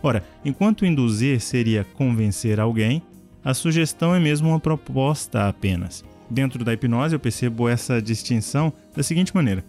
Ora, 0.01 0.23
enquanto 0.45 0.87
induzir 0.87 1.41
seria 1.41 1.83
convencer 1.83 2.61
alguém, 2.61 3.03
a 3.45 3.53
sugestão 3.53 4.15
é 4.15 4.21
mesmo 4.21 4.51
uma 4.51 4.61
proposta 4.61 5.49
apenas 5.49 6.05
dentro 6.31 6.65
da 6.65 6.73
hipnose 6.73 7.17
eu 7.17 7.19
percebo 7.19 7.69
essa 7.69 8.01
distinção 8.01 8.73
da 8.95 9.03
seguinte 9.03 9.35
maneira: 9.35 9.65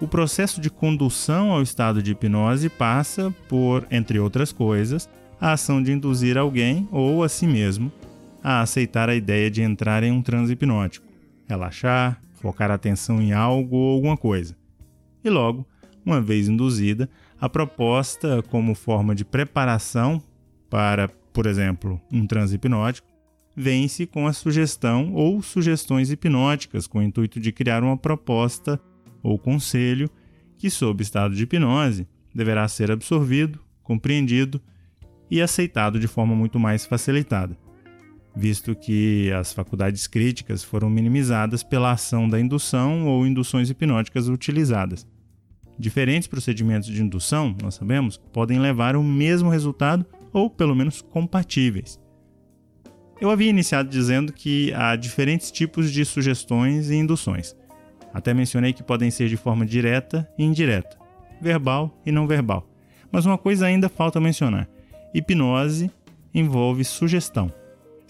o 0.00 0.08
processo 0.08 0.60
de 0.60 0.68
condução 0.68 1.52
ao 1.52 1.62
estado 1.62 2.02
de 2.02 2.10
hipnose 2.10 2.68
passa 2.68 3.32
por, 3.48 3.86
entre 3.88 4.18
outras 4.18 4.50
coisas, 4.50 5.08
a 5.40 5.52
ação 5.52 5.80
de 5.80 5.92
induzir 5.92 6.36
alguém 6.36 6.88
ou 6.90 7.22
a 7.22 7.28
si 7.28 7.46
mesmo 7.46 7.92
a 8.42 8.62
aceitar 8.62 9.08
a 9.08 9.14
ideia 9.14 9.48
de 9.48 9.62
entrar 9.62 10.02
em 10.02 10.10
um 10.10 10.20
transe 10.20 10.54
hipnótico, 10.54 11.06
relaxar, 11.46 12.20
focar 12.42 12.70
a 12.70 12.74
atenção 12.74 13.22
em 13.22 13.32
algo 13.32 13.76
ou 13.76 13.94
alguma 13.94 14.16
coisa. 14.16 14.56
E 15.24 15.30
logo, 15.30 15.64
uma 16.04 16.20
vez 16.20 16.48
induzida, 16.48 17.08
a 17.40 17.48
proposta 17.48 18.42
como 18.50 18.74
forma 18.74 19.14
de 19.14 19.24
preparação 19.24 20.20
para, 20.68 21.08
por 21.32 21.46
exemplo, 21.46 22.00
um 22.12 22.26
transe 22.26 22.56
hipnótico 22.56 23.06
vence 23.54 24.06
com 24.06 24.26
a 24.26 24.32
sugestão 24.32 25.12
ou 25.14 25.40
sugestões 25.40 26.10
hipnóticas, 26.10 26.86
com 26.86 26.98
o 26.98 27.02
intuito 27.02 27.38
de 27.38 27.52
criar 27.52 27.82
uma 27.84 27.96
proposta 27.96 28.80
ou 29.22 29.38
conselho 29.38 30.10
que, 30.58 30.68
sob 30.68 31.02
estado 31.02 31.34
de 31.34 31.44
hipnose, 31.44 32.08
deverá 32.34 32.66
ser 32.66 32.90
absorvido, 32.90 33.60
compreendido 33.82 34.60
e 35.30 35.40
aceitado 35.40 36.00
de 36.00 36.08
forma 36.08 36.34
muito 36.34 36.58
mais 36.58 36.84
facilitada, 36.84 37.56
visto 38.34 38.74
que 38.74 39.30
as 39.32 39.52
faculdades 39.52 40.06
críticas 40.06 40.64
foram 40.64 40.88
minimizadas 40.88 41.62
pela 41.62 41.92
ação 41.92 42.28
da 42.28 42.40
indução 42.40 43.06
ou 43.06 43.26
induções 43.26 43.70
hipnóticas 43.70 44.28
utilizadas. 44.28 45.06
Diferentes 45.78 46.28
procedimentos 46.28 46.88
de 46.88 47.02
indução, 47.02 47.54
nós 47.62 47.74
sabemos, 47.74 48.16
podem 48.32 48.58
levar 48.58 48.94
ao 48.94 49.02
mesmo 49.02 49.50
resultado 49.50 50.06
ou 50.32 50.48
pelo 50.48 50.74
menos 50.74 51.02
compatíveis. 51.02 52.00
Eu 53.20 53.30
havia 53.30 53.50
iniciado 53.50 53.88
dizendo 53.88 54.32
que 54.32 54.72
há 54.74 54.96
diferentes 54.96 55.50
tipos 55.50 55.92
de 55.92 56.04
sugestões 56.04 56.90
e 56.90 56.96
induções. 56.96 57.54
Até 58.12 58.34
mencionei 58.34 58.72
que 58.72 58.82
podem 58.82 59.10
ser 59.10 59.28
de 59.28 59.36
forma 59.36 59.64
direta 59.64 60.28
e 60.36 60.44
indireta, 60.44 60.98
verbal 61.40 61.96
e 62.04 62.12
não 62.12 62.26
verbal. 62.26 62.68
Mas 63.10 63.24
uma 63.24 63.38
coisa 63.38 63.66
ainda 63.66 63.88
falta 63.88 64.20
mencionar: 64.20 64.68
hipnose 65.14 65.90
envolve 66.34 66.84
sugestão. 66.84 67.52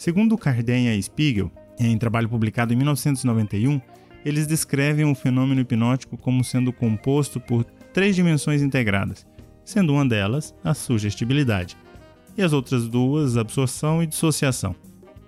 Segundo 0.03 0.37
Cardenha 0.37 0.97
e 0.97 1.01
Spiegel, 1.01 1.49
em 1.79 1.97
trabalho 1.97 2.29
publicado 2.29 2.73
em 2.73 2.77
1991, 2.77 3.81
eles 4.25 4.49
descrevem 4.49 5.05
o 5.05 5.15
fenômeno 5.15 5.61
hipnótico 5.61 6.17
como 6.17 6.43
sendo 6.43 6.73
composto 6.73 7.39
por 7.39 7.63
três 7.95 8.17
dimensões 8.17 8.63
integradas, 8.63 9.25
sendo 9.65 9.93
uma 9.93 10.05
delas 10.05 10.53
a 10.65 10.75
sugestibilidade, 10.75 11.77
e 12.37 12.43
as 12.43 12.53
outras 12.53 12.89
duas, 12.89 13.37
absorção 13.37 14.03
e 14.03 14.07
dissociação. 14.09 14.75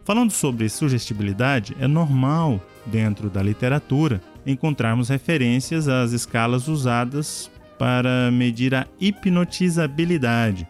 Falando 0.05 0.33
sobre 0.33 0.69
sugestibilidade, 0.69 1.77
é 1.79 1.87
normal, 1.87 2.61
dentro 2.85 3.31
da 3.31 3.45
literatura, 3.45 4.21
encontrarmos 4.45 5.09
referências 5.09 5.87
às 5.87 6.11
escalas 6.11 6.67
usadas 6.67 7.49
para 7.79 8.29
medir 8.33 8.75
a 8.75 8.89
hipnotizabilidade. 8.99 10.67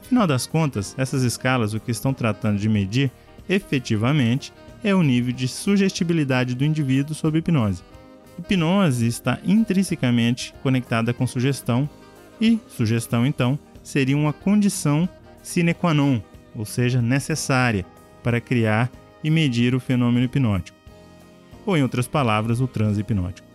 Afinal 0.00 0.28
das 0.28 0.46
contas, 0.46 0.94
essas 0.96 1.24
escalas 1.24 1.74
o 1.74 1.80
que 1.80 1.90
estão 1.90 2.14
tratando 2.14 2.56
de 2.56 2.68
medir 2.68 3.10
efetivamente 3.50 4.52
é 4.82 4.94
o 4.94 5.02
nível 5.02 5.32
de 5.32 5.48
sugestibilidade 5.48 6.54
do 6.54 6.64
indivíduo 6.64 7.14
sob 7.14 7.38
hipnose. 7.38 7.82
Hipnose 8.38 9.06
está 9.06 9.38
intrinsecamente 9.44 10.54
conectada 10.62 11.12
com 11.12 11.26
sugestão 11.26 11.88
e 12.40 12.58
sugestão 12.68 13.26
então 13.26 13.58
seria 13.82 14.16
uma 14.16 14.32
condição 14.32 15.08
sine 15.42 15.74
qua 15.74 15.92
non, 15.92 16.20
ou 16.54 16.64
seja, 16.64 17.02
necessária 17.02 17.84
para 18.22 18.40
criar 18.40 18.90
e 19.22 19.30
medir 19.30 19.74
o 19.74 19.80
fenômeno 19.80 20.24
hipnótico, 20.24 20.78
ou 21.66 21.76
em 21.76 21.82
outras 21.82 22.08
palavras, 22.08 22.60
o 22.60 22.66
transe 22.66 23.00
hipnótico. 23.00 23.46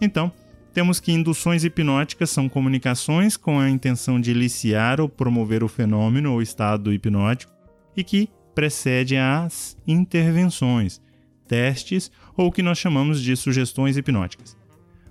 Então, 0.00 0.32
temos 0.72 0.98
que 0.98 1.12
induções 1.12 1.64
hipnóticas 1.64 2.30
são 2.30 2.48
comunicações 2.48 3.36
com 3.36 3.60
a 3.60 3.70
intenção 3.70 4.20
de 4.20 4.32
iniciar 4.32 5.00
ou 5.00 5.08
promover 5.08 5.62
o 5.62 5.68
fenômeno 5.68 6.32
ou 6.32 6.42
estado 6.42 6.92
hipnótico 6.92 7.52
e 7.96 8.02
que 8.02 8.28
precedem 8.54 9.18
as 9.18 9.76
intervenções, 9.86 11.00
testes 11.46 12.10
ou 12.36 12.48
o 12.48 12.52
que 12.52 12.62
nós 12.62 12.78
chamamos 12.78 13.20
de 13.20 13.36
sugestões 13.36 13.96
hipnóticas. 13.96 14.56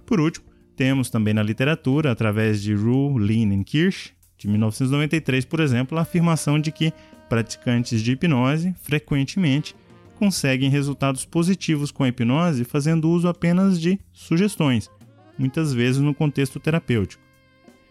Por 0.05 0.19
último, 0.19 0.45
temos 0.75 1.09
também 1.09 1.33
na 1.33 1.43
literatura, 1.43 2.11
através 2.11 2.61
de 2.61 2.73
Rue, 2.73 3.19
Lean 3.19 3.53
e 3.53 3.63
Kirsch, 3.63 4.11
de 4.37 4.47
1993, 4.47 5.45
por 5.45 5.59
exemplo, 5.59 5.97
a 5.97 6.01
afirmação 6.01 6.59
de 6.59 6.71
que 6.71 6.91
praticantes 7.29 8.01
de 8.01 8.11
hipnose 8.11 8.75
frequentemente 8.81 9.75
conseguem 10.19 10.69
resultados 10.69 11.25
positivos 11.25 11.91
com 11.91 12.03
a 12.03 12.07
hipnose 12.07 12.63
fazendo 12.63 13.09
uso 13.09 13.27
apenas 13.27 13.79
de 13.79 13.99
sugestões, 14.11 14.89
muitas 15.37 15.73
vezes 15.73 16.01
no 16.01 16.13
contexto 16.13 16.59
terapêutico, 16.59 17.23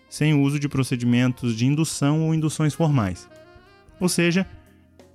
sem 0.08 0.34
o 0.34 0.42
uso 0.42 0.58
de 0.58 0.68
procedimentos 0.68 1.56
de 1.56 1.66
indução 1.66 2.26
ou 2.26 2.34
induções 2.34 2.74
formais. 2.74 3.28
Ou 3.98 4.08
seja, 4.08 4.46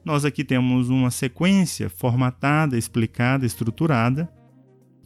nós 0.08 0.24
aqui 0.24 0.42
temos 0.42 0.90
uma 0.90 1.12
sequência 1.12 1.90
formatada, 1.90 2.78
explicada, 2.78 3.46
estruturada, 3.46 4.32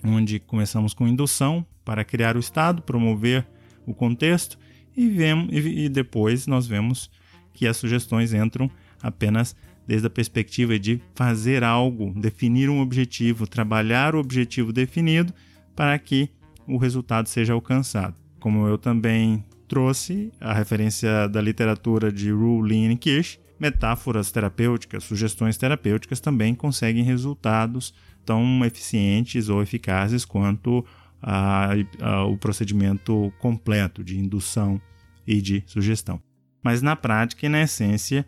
onde 0.03 0.39
começamos 0.39 0.93
com 0.93 1.07
indução 1.07 1.65
para 1.83 2.03
criar 2.03 2.37
o 2.37 2.39
estado, 2.39 2.83
promover 2.83 3.47
o 3.83 3.95
contexto 3.95 4.59
e, 4.95 5.09
vemos, 5.09 5.49
e 5.51 5.89
depois 5.89 6.45
nós 6.45 6.67
vemos 6.67 7.09
que 7.51 7.65
as 7.65 7.77
sugestões 7.77 8.31
entram 8.31 8.69
apenas 9.01 9.55
desde 9.87 10.05
a 10.05 10.09
perspectiva 10.09 10.77
de 10.77 11.01
fazer 11.15 11.63
algo, 11.63 12.13
definir 12.15 12.69
um 12.69 12.79
objetivo, 12.79 13.47
trabalhar 13.47 14.13
o 14.13 14.19
objetivo 14.19 14.71
definido 14.71 15.33
para 15.75 15.97
que 15.97 16.29
o 16.67 16.77
resultado 16.77 17.27
seja 17.27 17.53
alcançado. 17.53 18.15
como 18.39 18.67
eu 18.67 18.77
também 18.77 19.43
trouxe 19.67 20.31
a 20.39 20.53
referência 20.53 21.27
da 21.27 21.41
literatura 21.41 22.11
de 22.11 22.29
Rulin 22.29 22.91
e 22.91 22.97
Kirsch, 22.97 23.39
metáforas 23.61 24.31
terapêuticas, 24.31 25.03
sugestões 25.03 25.55
terapêuticas 25.55 26.19
também 26.19 26.55
conseguem 26.55 27.03
resultados 27.03 27.93
tão 28.25 28.65
eficientes 28.65 29.49
ou 29.49 29.61
eficazes 29.61 30.25
quanto 30.25 30.83
a, 31.21 31.69
a, 31.99 32.25
o 32.25 32.35
procedimento 32.39 33.31
completo 33.37 34.03
de 34.03 34.17
indução 34.17 34.81
e 35.27 35.39
de 35.39 35.63
sugestão. 35.67 36.19
Mas 36.63 36.81
na 36.81 36.95
prática 36.95 37.45
e 37.45 37.49
na 37.49 37.61
essência, 37.61 38.25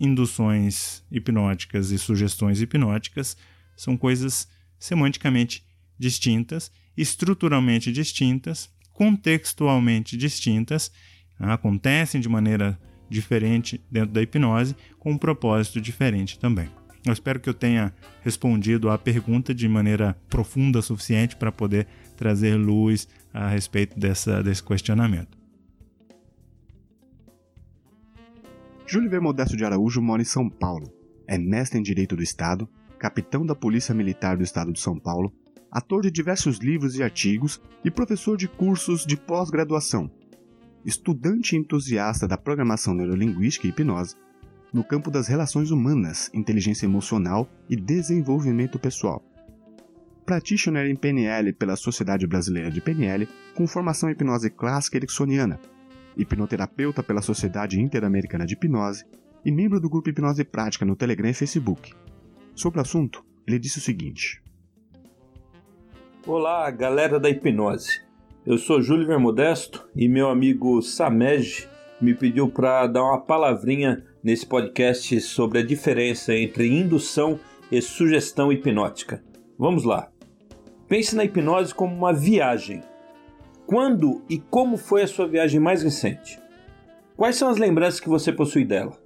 induções 0.00 1.04
hipnóticas 1.12 1.92
e 1.92 1.98
sugestões 1.98 2.60
hipnóticas 2.60 3.36
são 3.76 3.96
coisas 3.96 4.48
semanticamente 4.80 5.64
distintas, 5.96 6.72
estruturalmente 6.96 7.92
distintas, 7.92 8.68
contextualmente 8.92 10.16
distintas, 10.16 10.90
acontecem 11.38 12.20
de 12.20 12.28
maneira 12.28 12.76
diferente 13.08 13.80
dentro 13.90 14.12
da 14.12 14.22
hipnose, 14.22 14.76
com 14.98 15.12
um 15.12 15.18
propósito 15.18 15.80
diferente 15.80 16.38
também. 16.38 16.68
Eu 17.06 17.12
espero 17.12 17.38
que 17.38 17.48
eu 17.48 17.54
tenha 17.54 17.94
respondido 18.22 18.90
à 18.90 18.98
pergunta 18.98 19.54
de 19.54 19.68
maneira 19.68 20.16
profunda 20.28 20.80
o 20.80 20.82
suficiente 20.82 21.36
para 21.36 21.52
poder 21.52 21.86
trazer 22.16 22.56
luz 22.56 23.08
a 23.32 23.48
respeito 23.48 23.98
dessa, 23.98 24.42
desse 24.42 24.62
questionamento. 24.62 25.38
Júlio 28.84 29.10
V. 29.10 29.20
Modesto 29.20 29.56
de 29.56 29.64
Araújo 29.64 30.02
mora 30.02 30.22
em 30.22 30.24
São 30.24 30.48
Paulo. 30.48 30.92
É 31.28 31.38
mestre 31.38 31.78
em 31.78 31.82
Direito 31.82 32.16
do 32.16 32.22
Estado, 32.22 32.68
capitão 32.98 33.44
da 33.44 33.54
Polícia 33.54 33.94
Militar 33.94 34.36
do 34.36 34.42
Estado 34.42 34.72
de 34.72 34.80
São 34.80 34.98
Paulo, 34.98 35.32
ator 35.70 36.02
de 36.02 36.10
diversos 36.10 36.58
livros 36.58 36.96
e 36.96 37.02
artigos 37.02 37.60
e 37.84 37.90
professor 37.90 38.36
de 38.36 38.48
cursos 38.48 39.04
de 39.04 39.16
pós-graduação. 39.16 40.10
Estudante 40.86 41.56
entusiasta 41.56 42.28
da 42.28 42.38
programação 42.38 42.94
neurolinguística 42.94 43.66
e 43.66 43.70
hipnose, 43.70 44.14
no 44.72 44.84
campo 44.84 45.10
das 45.10 45.26
relações 45.26 45.72
humanas, 45.72 46.30
inteligência 46.32 46.86
emocional 46.86 47.50
e 47.68 47.74
desenvolvimento 47.74 48.78
pessoal. 48.78 49.20
Practitioner 50.24 50.86
em 50.86 50.94
PNL 50.94 51.52
pela 51.54 51.74
Sociedade 51.74 52.24
Brasileira 52.24 52.70
de 52.70 52.80
PNL, 52.80 53.28
com 53.56 53.66
formação 53.66 54.08
em 54.08 54.12
hipnose 54.12 54.48
clássica 54.48 54.96
ericksoniana, 54.96 55.58
hipnoterapeuta 56.16 57.02
pela 57.02 57.20
Sociedade 57.20 57.80
Interamericana 57.80 58.46
de 58.46 58.54
Hipnose 58.54 59.04
e 59.44 59.50
membro 59.50 59.80
do 59.80 59.90
grupo 59.90 60.10
Hipnose 60.10 60.44
Prática 60.44 60.84
no 60.84 60.94
Telegram 60.94 61.28
e 61.28 61.34
Facebook. 61.34 61.92
Sobre 62.54 62.78
o 62.78 62.82
assunto, 62.82 63.24
ele 63.44 63.58
disse 63.58 63.78
o 63.78 63.82
seguinte: 63.82 64.40
Olá, 66.24 66.70
galera 66.70 67.18
da 67.18 67.28
hipnose. 67.28 68.05
Eu 68.46 68.58
sou 68.58 68.80
Júlio 68.80 69.08
Vermodesto 69.08 69.88
e 69.92 70.06
meu 70.06 70.30
amigo 70.30 70.80
Samej 70.80 71.68
me 72.00 72.14
pediu 72.14 72.48
para 72.48 72.86
dar 72.86 73.02
uma 73.02 73.20
palavrinha 73.20 74.06
nesse 74.22 74.46
podcast 74.46 75.20
sobre 75.20 75.58
a 75.58 75.66
diferença 75.66 76.32
entre 76.32 76.68
indução 76.68 77.40
e 77.72 77.82
sugestão 77.82 78.52
hipnótica. 78.52 79.20
Vamos 79.58 79.82
lá. 79.82 80.12
Pense 80.86 81.16
na 81.16 81.24
hipnose 81.24 81.74
como 81.74 81.92
uma 81.92 82.12
viagem 82.12 82.84
quando 83.66 84.22
e 84.30 84.38
como 84.38 84.76
foi 84.76 85.02
a 85.02 85.08
sua 85.08 85.26
viagem 85.26 85.58
mais 85.58 85.82
recente? 85.82 86.38
Quais 87.16 87.34
são 87.34 87.48
as 87.48 87.56
lembranças 87.56 87.98
que 87.98 88.08
você 88.08 88.32
possui 88.32 88.64
dela? 88.64 88.96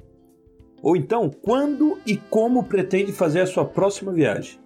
Ou 0.83 0.95
então, 0.95 1.31
quando 1.31 1.99
e 2.05 2.15
como 2.15 2.65
pretende 2.65 3.11
fazer 3.11 3.41
a 3.41 3.47
sua 3.47 3.65
próxima 3.65 4.13
viagem? 4.13 4.61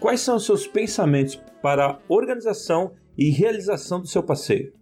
Quais 0.00 0.20
são 0.22 0.36
os 0.36 0.46
seus 0.46 0.66
pensamentos 0.66 1.38
para 1.60 1.86
a 1.90 1.98
organização 2.08 2.92
e 3.18 3.30
realização 3.30 4.00
do 4.00 4.06
seu 4.06 4.22
passeio? 4.22 4.72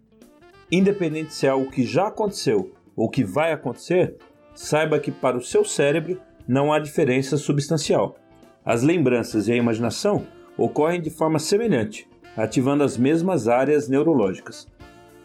Independente 0.71 1.33
se 1.33 1.47
é 1.47 1.49
algo 1.49 1.71
que 1.71 1.85
já 1.85 2.09
aconteceu 2.09 2.71
ou 2.95 3.09
que 3.09 3.25
vai 3.25 3.51
acontecer, 3.53 4.17
saiba 4.55 5.01
que 5.01 5.11
para 5.11 5.39
o 5.39 5.43
seu 5.43 5.65
cérebro 5.65 6.21
não 6.47 6.73
há 6.73 6.79
diferença 6.79 7.39
substancial. 7.39 8.17
As 8.65 8.83
lembranças 8.83 9.49
e 9.49 9.53
a 9.53 9.57
imaginação 9.57 10.27
ocorrem 10.59 11.01
de 11.01 11.09
forma 11.09 11.39
semelhante, 11.39 12.09
ativando 12.37 12.85
as 12.85 12.99
mesmas 12.99 13.49
áreas 13.49 13.89
neurológicas. 13.89 14.67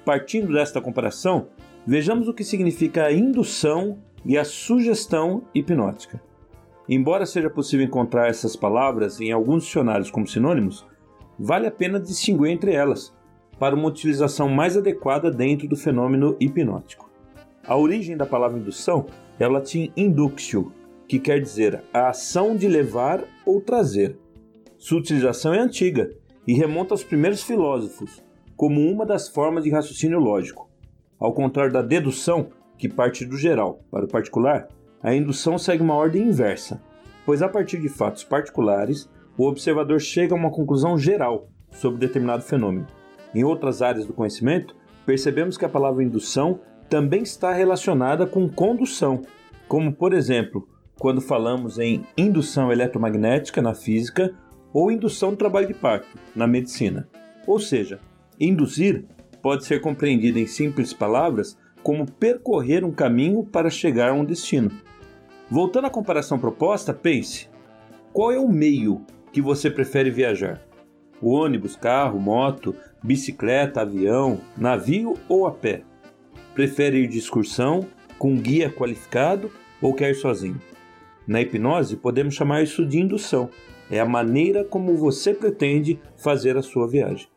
Partindo 0.05 0.53
desta 0.53 0.79
comparação, 0.79 1.47
vejamos 1.85 2.27
o 2.27 2.33
que 2.33 2.43
significa 2.43 3.05
a 3.05 3.13
indução 3.13 3.99
e 4.25 4.37
a 4.37 4.45
sugestão 4.45 5.43
hipnótica. 5.53 6.21
Embora 6.87 7.25
seja 7.25 7.49
possível 7.49 7.85
encontrar 7.85 8.29
essas 8.29 8.55
palavras 8.55 9.19
em 9.19 9.31
alguns 9.31 9.63
dicionários 9.63 10.11
como 10.11 10.27
sinônimos, 10.27 10.85
vale 11.41 11.65
a 11.65 11.71
pena 11.71 11.99
distinguir 11.99 12.51
entre 12.51 12.71
elas, 12.71 13.11
para 13.57 13.75
uma 13.75 13.87
utilização 13.87 14.47
mais 14.47 14.77
adequada 14.77 15.31
dentro 15.31 15.67
do 15.67 15.75
fenômeno 15.75 16.37
hipnótico. 16.39 17.09
A 17.65 17.75
origem 17.75 18.15
da 18.15 18.27
palavra 18.27 18.59
indução 18.59 19.07
é 19.39 19.47
o 19.47 19.51
latim 19.51 19.91
inductio, 19.97 20.71
que 21.07 21.19
quer 21.19 21.41
dizer 21.41 21.83
a 21.91 22.09
ação 22.09 22.55
de 22.55 22.67
levar 22.67 23.23
ou 23.43 23.59
trazer. 23.59 24.17
Sua 24.77 24.99
utilização 24.99 25.53
é 25.53 25.59
antiga 25.59 26.11
e 26.47 26.53
remonta 26.53 26.93
aos 26.93 27.03
primeiros 27.03 27.41
filósofos, 27.41 28.23
como 28.55 28.79
uma 28.79 29.05
das 29.05 29.27
formas 29.27 29.63
de 29.63 29.71
raciocínio 29.71 30.19
lógico. 30.19 30.69
Ao 31.19 31.33
contrário 31.33 31.73
da 31.73 31.81
dedução, 31.81 32.49
que 32.77 32.87
parte 32.87 33.25
do 33.25 33.35
geral 33.35 33.83
para 33.89 34.05
o 34.05 34.07
particular, 34.07 34.67
a 35.01 35.13
indução 35.13 35.57
segue 35.57 35.81
uma 35.81 35.95
ordem 35.95 36.27
inversa, 36.27 36.81
pois 37.25 37.41
a 37.41 37.49
partir 37.49 37.79
de 37.79 37.89
fatos 37.89 38.23
particulares, 38.23 39.09
o 39.37 39.47
observador 39.47 39.99
chega 39.99 40.33
a 40.33 40.37
uma 40.37 40.51
conclusão 40.51 40.97
geral 40.97 41.47
sobre 41.71 41.99
determinado 41.99 42.43
fenômeno. 42.43 42.87
Em 43.33 43.43
outras 43.43 43.81
áreas 43.81 44.05
do 44.05 44.13
conhecimento, 44.13 44.75
percebemos 45.05 45.57
que 45.57 45.65
a 45.65 45.69
palavra 45.69 46.03
indução 46.03 46.59
também 46.89 47.23
está 47.23 47.53
relacionada 47.53 48.25
com 48.25 48.49
condução, 48.49 49.21
como 49.67 49.93
por 49.93 50.13
exemplo, 50.13 50.67
quando 50.99 51.21
falamos 51.21 51.79
em 51.79 52.05
indução 52.17 52.71
eletromagnética 52.71 53.61
na 53.61 53.73
física 53.73 54.35
ou 54.73 54.91
indução 54.91 55.31
do 55.31 55.37
trabalho 55.37 55.67
de 55.67 55.73
parto, 55.73 56.07
na 56.35 56.45
medicina. 56.45 57.07
Ou 57.47 57.59
seja, 57.59 57.99
induzir 58.39 59.05
pode 59.41 59.65
ser 59.65 59.81
compreendido 59.81 60.37
em 60.37 60.45
simples 60.45 60.93
palavras 60.93 61.57
como 61.81 62.05
percorrer 62.05 62.83
um 62.85 62.91
caminho 62.91 63.43
para 63.43 63.69
chegar 63.69 64.11
a 64.11 64.13
um 64.13 64.23
destino. 64.23 64.71
Voltando 65.49 65.87
à 65.87 65.89
comparação 65.89 66.37
proposta, 66.37 66.93
pense: 66.93 67.49
qual 68.13 68.31
é 68.31 68.39
o 68.39 68.47
meio 68.47 69.01
que 69.31 69.41
você 69.41 69.69
prefere 69.69 70.09
viajar? 70.09 70.61
O 71.21 71.31
ônibus, 71.31 71.75
carro, 71.75 72.19
moto, 72.19 72.75
bicicleta, 73.03 73.81
avião, 73.81 74.39
navio 74.57 75.17
ou 75.29 75.45
a 75.45 75.51
pé? 75.51 75.83
Prefere 76.53 77.03
ir 77.03 77.07
de 77.07 77.17
excursão, 77.17 77.85
com 78.17 78.35
guia 78.35 78.69
qualificado 78.69 79.51
ou 79.81 79.93
quer 79.93 80.11
ir 80.11 80.15
sozinho? 80.15 80.59
Na 81.27 81.41
hipnose, 81.41 81.95
podemos 81.95 82.33
chamar 82.33 82.63
isso 82.63 82.85
de 82.85 82.99
indução, 82.99 83.49
é 83.89 83.99
a 83.99 84.05
maneira 84.05 84.63
como 84.63 84.95
você 84.95 85.33
pretende 85.33 85.99
fazer 86.17 86.57
a 86.57 86.61
sua 86.61 86.87
viagem. 86.87 87.27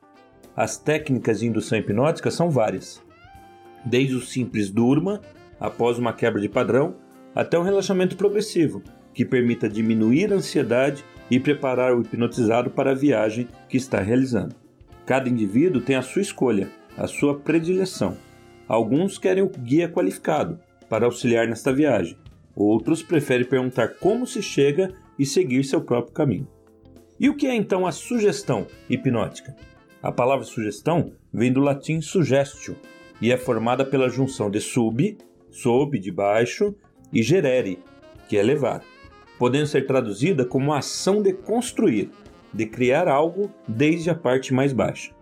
As 0.56 0.76
técnicas 0.76 1.40
de 1.40 1.46
indução 1.46 1.78
hipnótica 1.78 2.30
são 2.30 2.50
várias, 2.50 3.02
desde 3.84 4.14
o 4.14 4.20
simples 4.20 4.70
durma, 4.70 5.20
após 5.60 5.98
uma 5.98 6.12
quebra 6.12 6.40
de 6.40 6.48
padrão, 6.48 6.96
até 7.34 7.58
um 7.58 7.62
relaxamento 7.62 8.16
progressivo, 8.16 8.82
que 9.12 9.24
permita 9.24 9.68
diminuir 9.68 10.32
a 10.32 10.36
ansiedade 10.36 11.04
e 11.30 11.40
preparar 11.40 11.94
o 11.94 12.00
hipnotizado 12.00 12.70
para 12.70 12.92
a 12.92 12.94
viagem 12.94 13.48
que 13.68 13.76
está 13.76 14.00
realizando. 14.00 14.54
Cada 15.06 15.28
indivíduo 15.28 15.82
tem 15.82 15.96
a 15.96 16.02
sua 16.02 16.22
escolha, 16.22 16.70
a 16.96 17.06
sua 17.06 17.38
predileção. 17.38 18.16
Alguns 18.66 19.18
querem 19.18 19.42
o 19.42 19.48
guia 19.48 19.88
qualificado 19.88 20.58
para 20.88 21.06
auxiliar 21.06 21.46
nesta 21.46 21.72
viagem, 21.72 22.16
outros 22.54 23.02
preferem 23.02 23.46
perguntar 23.46 23.88
como 23.96 24.26
se 24.26 24.42
chega 24.42 24.92
e 25.18 25.26
seguir 25.26 25.64
seu 25.64 25.80
próprio 25.80 26.14
caminho. 26.14 26.48
E 27.18 27.28
o 27.28 27.36
que 27.36 27.46
é 27.46 27.54
então 27.54 27.86
a 27.86 27.92
sugestão 27.92 28.66
hipnótica? 28.88 29.54
A 30.02 30.12
palavra 30.12 30.44
sugestão 30.44 31.12
vem 31.32 31.52
do 31.52 31.60
latim 31.60 32.00
sugestio 32.00 32.76
e 33.20 33.32
é 33.32 33.36
formada 33.36 33.84
pela 33.84 34.08
junção 34.08 34.50
de 34.50 34.60
sub, 34.60 35.16
sob, 35.50 35.98
de 35.98 36.10
baixo, 36.10 36.74
e 37.12 37.22
gerere, 37.22 37.78
que 38.28 38.36
é 38.36 38.42
levar, 38.42 38.82
podendo 39.38 39.66
ser 39.66 39.86
traduzida 39.86 40.44
como 40.44 40.72
a 40.72 40.78
ação 40.78 41.22
de 41.22 41.32
construir, 41.32 42.10
de 42.52 42.66
criar 42.66 43.08
algo 43.08 43.50
desde 43.66 44.10
a 44.10 44.14
parte 44.14 44.54
mais 44.54 44.72
baixa. 44.72 45.12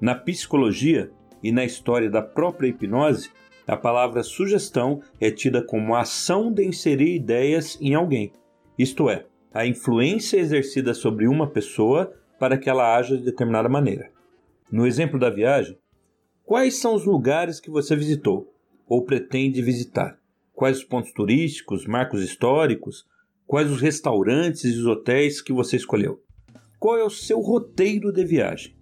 Na 0.00 0.14
psicologia 0.14 1.10
e 1.42 1.50
na 1.50 1.64
história 1.64 2.10
da 2.10 2.22
própria 2.22 2.68
hipnose, 2.68 3.30
a 3.66 3.76
palavra 3.76 4.22
sugestão 4.22 5.00
é 5.20 5.30
tida 5.30 5.60
como 5.62 5.94
a 5.94 6.02
ação 6.02 6.52
de 6.52 6.64
inserir 6.64 7.16
ideias 7.16 7.76
em 7.80 7.94
alguém, 7.94 8.32
isto 8.78 9.08
é, 9.08 9.26
a 9.52 9.66
influência 9.66 10.36
exercida 10.36 10.92
sobre 10.92 11.26
uma 11.26 11.48
pessoa 11.48 12.12
para 12.38 12.58
que 12.58 12.68
ela 12.68 12.94
haja 12.94 13.16
de 13.16 13.24
determinada 13.24 13.68
maneira. 13.68 14.10
No 14.70 14.86
exemplo 14.86 15.18
da 15.18 15.30
viagem, 15.30 15.78
quais 16.44 16.76
são 16.76 16.94
os 16.94 17.06
lugares 17.06 17.58
que 17.58 17.70
você 17.70 17.96
visitou 17.96 18.52
ou 18.86 19.02
pretende 19.02 19.62
visitar? 19.62 20.18
Quais 20.52 20.78
os 20.78 20.84
pontos 20.84 21.10
turísticos, 21.12 21.86
marcos 21.86 22.22
históricos? 22.22 23.06
Quais 23.46 23.70
os 23.70 23.80
restaurantes 23.80 24.64
e 24.64 24.70
os 24.70 24.86
hotéis 24.86 25.40
que 25.40 25.52
você 25.52 25.76
escolheu? 25.76 26.20
Qual 26.80 26.98
é 26.98 27.04
o 27.04 27.10
seu 27.10 27.40
roteiro 27.40 28.12
de 28.12 28.24
viagem? 28.24 28.76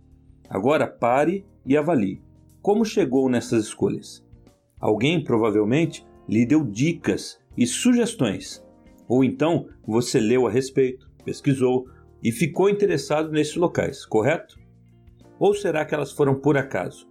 Agora 0.49 0.87
pare 0.87 1.45
e 1.67 1.77
avalie. 1.77 2.23
como 2.63 2.83
chegou 2.83 3.29
nessas 3.29 3.67
escolhas. 3.67 4.25
Alguém 4.81 5.23
provavelmente 5.23 6.07
lhe 6.27 6.47
deu 6.47 6.65
dicas 6.65 7.39
e 7.55 7.67
sugestões, 7.67 8.65
ou 9.07 9.23
então 9.23 9.69
você 9.87 10.19
leu 10.19 10.47
a 10.47 10.51
respeito, 10.51 11.11
pesquisou 11.27 11.85
e 12.23 12.33
ficou 12.33 12.71
interessado 12.71 13.31
nesses 13.31 13.57
locais, 13.57 14.07
correto? 14.07 14.59
Ou 15.39 15.55
será 15.55 15.85
que 15.85 15.95
elas 15.95 16.11
foram 16.11 16.41
por 16.41 16.57
acaso? 16.57 17.07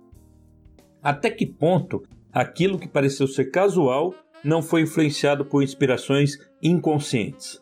Até 1.04 1.30
que 1.30 1.46
ponto 1.46 2.02
aquilo 2.32 2.80
que 2.80 2.88
pareceu 2.88 3.28
ser 3.28 3.52
casual 3.52 4.12
não 4.44 4.62
foi 4.62 4.82
influenciado 4.82 5.46
por 5.46 5.64
inspirações 5.64 6.38
inconscientes? 6.62 7.60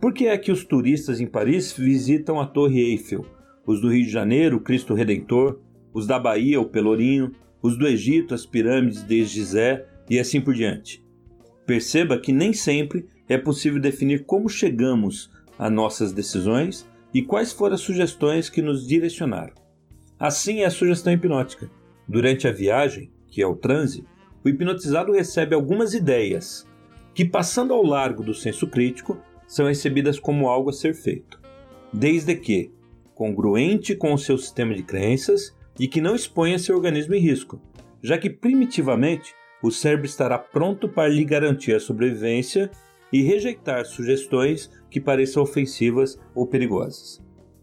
Por 0.00 0.12
que 0.12 0.26
é 0.26 0.36
que 0.38 0.50
os 0.50 0.64
turistas 0.64 1.20
em 1.20 1.26
Paris 1.26 1.72
visitam 1.72 2.40
a 2.40 2.46
Torre 2.46 2.80
Eiffel, 2.80 3.24
os 3.66 3.80
do 3.80 3.88
Rio 3.88 4.04
de 4.04 4.10
Janeiro, 4.10 4.56
o 4.56 4.60
Cristo 4.60 4.94
Redentor, 4.94 5.60
os 5.92 6.06
da 6.06 6.18
Bahia, 6.18 6.60
o 6.60 6.64
Pelourinho, 6.64 7.32
os 7.62 7.76
do 7.76 7.86
Egito, 7.86 8.34
as 8.34 8.46
pirâmides 8.46 9.06
de 9.06 9.24
Gizé 9.24 9.86
e 10.08 10.18
assim 10.18 10.40
por 10.40 10.54
diante? 10.54 11.04
Perceba 11.66 12.18
que 12.18 12.32
nem 12.32 12.52
sempre 12.52 13.06
é 13.28 13.36
possível 13.36 13.78
definir 13.78 14.24
como 14.24 14.48
chegamos 14.48 15.30
a 15.58 15.68
nossas 15.68 16.12
decisões 16.12 16.88
e 17.12 17.22
quais 17.22 17.52
foram 17.52 17.74
as 17.74 17.80
sugestões 17.80 18.48
que 18.48 18.62
nos 18.62 18.86
direcionaram. 18.86 19.54
Assim 20.18 20.60
é 20.60 20.66
a 20.66 20.70
sugestão 20.70 21.12
hipnótica. 21.12 21.70
Durante 22.08 22.48
a 22.48 22.52
viagem, 22.52 23.12
que 23.28 23.40
é 23.42 23.46
o 23.46 23.54
transe, 23.54 24.04
o 24.44 24.48
hipnotizado 24.48 25.12
recebe 25.12 25.54
algumas 25.54 25.94
ideias 25.94 26.66
que, 27.14 27.24
passando 27.24 27.74
ao 27.74 27.82
largo 27.82 28.22
do 28.22 28.34
senso 28.34 28.66
crítico, 28.66 29.18
são 29.46 29.66
recebidas 29.66 30.18
como 30.18 30.48
algo 30.48 30.70
a 30.70 30.72
ser 30.72 30.94
feito, 30.94 31.40
desde 31.92 32.34
que 32.36 32.72
congruente 33.14 33.94
com 33.94 34.14
o 34.14 34.18
seu 34.18 34.38
sistema 34.38 34.74
de 34.74 34.82
crenças 34.82 35.54
e 35.78 35.86
que 35.86 36.00
não 36.00 36.14
exponha 36.14 36.58
seu 36.58 36.76
organismo 36.76 37.14
em 37.14 37.20
risco, 37.20 37.60
já 38.02 38.16
que 38.16 38.30
primitivamente 38.30 39.34
o 39.62 39.70
cérebro 39.70 40.06
estará 40.06 40.38
pronto 40.38 40.88
para 40.88 41.08
lhe 41.08 41.24
garantir 41.24 41.74
a 41.74 41.80
sobrevivência 41.80 42.70
e 43.12 43.22
rejeitar 43.22 43.84
sugestões 43.84 44.70
que 44.90 45.00
pareçam 45.00 45.42
ofensivas 45.42 46.18
ou 46.34 46.46
perigosas. 46.46 47.22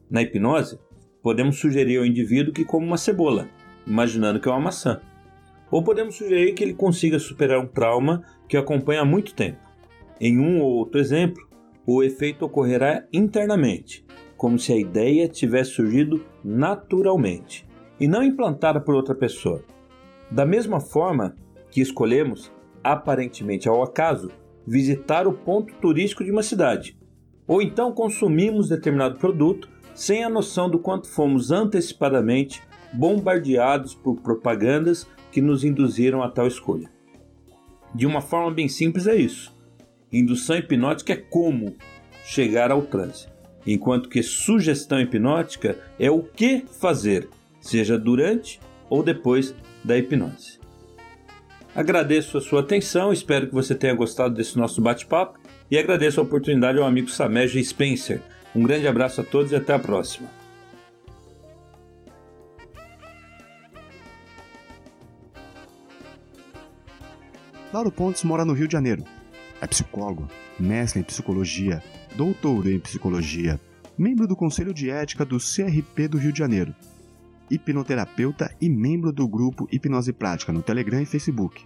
Na 0.10 0.22
hipnose, 0.22 0.78
podemos 1.24 1.58
sugerir 1.58 1.98
ao 1.98 2.06
indivíduo 2.06 2.54
que 2.54 2.66
coma 2.66 2.86
uma 2.86 2.98
cebola, 2.98 3.50
imaginando 3.86 4.40
que 4.40 4.48
é 4.48 4.52
uma 4.52 4.60
maçã. 4.60 5.02
Ou 5.70 5.84
podemos 5.84 6.16
sugerir 6.16 6.54
que 6.54 6.64
ele 6.64 6.74
consiga 6.74 7.20
superar 7.20 7.60
um 7.60 7.68
trauma 7.68 8.24
que 8.48 8.58
o 8.58 8.60
acompanha 8.60 9.02
há 9.02 9.06
muito 9.06 9.34
tempo. 9.34 9.60
Em 10.20 10.40
um 10.40 10.62
ou 10.62 10.78
outro 10.78 11.00
exemplo, 11.00 11.48
o 11.86 12.04
efeito 12.04 12.46
ocorrerá 12.46 13.06
internamente, 13.14 14.06
como 14.36 14.58
se 14.58 14.74
a 14.74 14.78
ideia 14.78 15.28
tivesse 15.28 15.72
surgido 15.72 16.26
naturalmente 16.44 17.68
e 18.00 18.08
não 18.08 18.24
implantada 18.24 18.80
por 18.80 18.96
outra 18.96 19.16
pessoa. 19.16 19.64
Da 20.30 20.46
mesma 20.46 20.80
forma 20.80 21.36
que 21.72 21.82
escolhemos, 21.82 22.52
aparentemente 22.84 23.68
ao 23.68 23.84
acaso, 23.84 24.32
visitar 24.66 25.28
o 25.28 25.34
ponto 25.34 25.74
turístico 25.76 26.24
de 26.24 26.32
uma 26.32 26.44
cidade, 26.44 26.98
ou 27.48 27.62
então 27.62 27.94
consumimos 27.94 28.70
determinado 28.70 29.18
produto 29.18 29.70
sem 29.96 30.24
a 30.24 30.30
noção 30.30 30.70
do 30.70 30.78
quanto 30.78 31.08
fomos 31.08 31.52
antecipadamente 31.52 32.62
bombardeados 32.94 33.96
por 33.96 34.22
propagandas 34.22 35.08
que 35.32 35.42
nos 35.42 35.64
induziram 35.64 36.24
a 36.24 36.30
tal 36.30 36.48
escolha. 36.48 36.90
De 37.94 38.06
uma 38.06 38.22
forma 38.22 38.52
bem 38.52 38.68
simples 38.68 39.08
é 39.08 39.16
isso. 39.16 39.56
Indução 40.12 40.58
hipnótica 40.58 41.14
é 41.14 41.18
como 41.18 41.76
chegar 42.26 42.72
ao 42.72 42.82
transe, 42.82 43.28
enquanto 43.66 44.10
que 44.10 44.24
sugestão 44.24 45.00
hipnótica 45.00 45.78
é 46.00 46.10
o 46.10 46.22
que 46.22 46.66
fazer, 46.80 47.28
seja 47.60 47.98
durante 47.98 48.60
ou 48.90 49.04
depois 49.04 49.54
da 49.84 49.98
hipnose. 49.98 50.60
Agradeço 51.76 52.38
a 52.38 52.42
sua 52.42 52.62
atenção, 52.62 53.14
espero 53.14 53.48
que 53.48 53.54
você 53.54 53.76
tenha 53.76 53.94
gostado 53.94 54.34
desse 54.34 54.58
nosso 54.58 54.82
bate-papo 54.82 55.40
e 55.70 55.78
agradeço 55.78 56.20
a 56.20 56.24
oportunidade 56.24 56.80
ao 56.80 56.86
amigo 56.86 57.10
Sameja 57.10 57.62
Spencer. 57.62 58.22
Um 58.56 58.64
grande 58.64 58.88
abraço 58.88 59.22
a 59.22 59.24
todos 59.24 59.52
e 59.52 59.56
até 59.56 59.74
a 59.74 59.80
próxima. 59.80 60.37
Lauro 67.78 67.92
Pontes 67.92 68.24
mora 68.24 68.44
no 68.44 68.54
Rio 68.54 68.68
de 68.68 68.74
Janeiro. 68.74 69.04
É 69.62 69.68
psicólogo, 69.68 70.28
mestre 70.60 71.00
em 71.00 71.04
psicologia, 71.04 71.80
doutor 72.16 72.66
em 72.66 72.80
psicologia, 72.80 73.62
membro 73.96 74.28
do 74.28 74.36
Conselho 74.36 74.74
de 74.74 74.90
Ética 74.90 75.24
do 75.24 75.38
CRP 75.38 76.08
do 76.08 76.18
Rio 76.18 76.34
de 76.34 76.40
Janeiro 76.40 76.74
hipnoterapeuta 77.52 78.52
e 78.60 78.68
membro 78.68 79.12
do 79.14 79.28
grupo 79.28 79.68
Hipnose 79.72 80.12
Prática 80.12 80.52
no 80.52 80.64
Telegram 80.64 81.00
e 81.00 81.06
Facebook. 81.06 81.66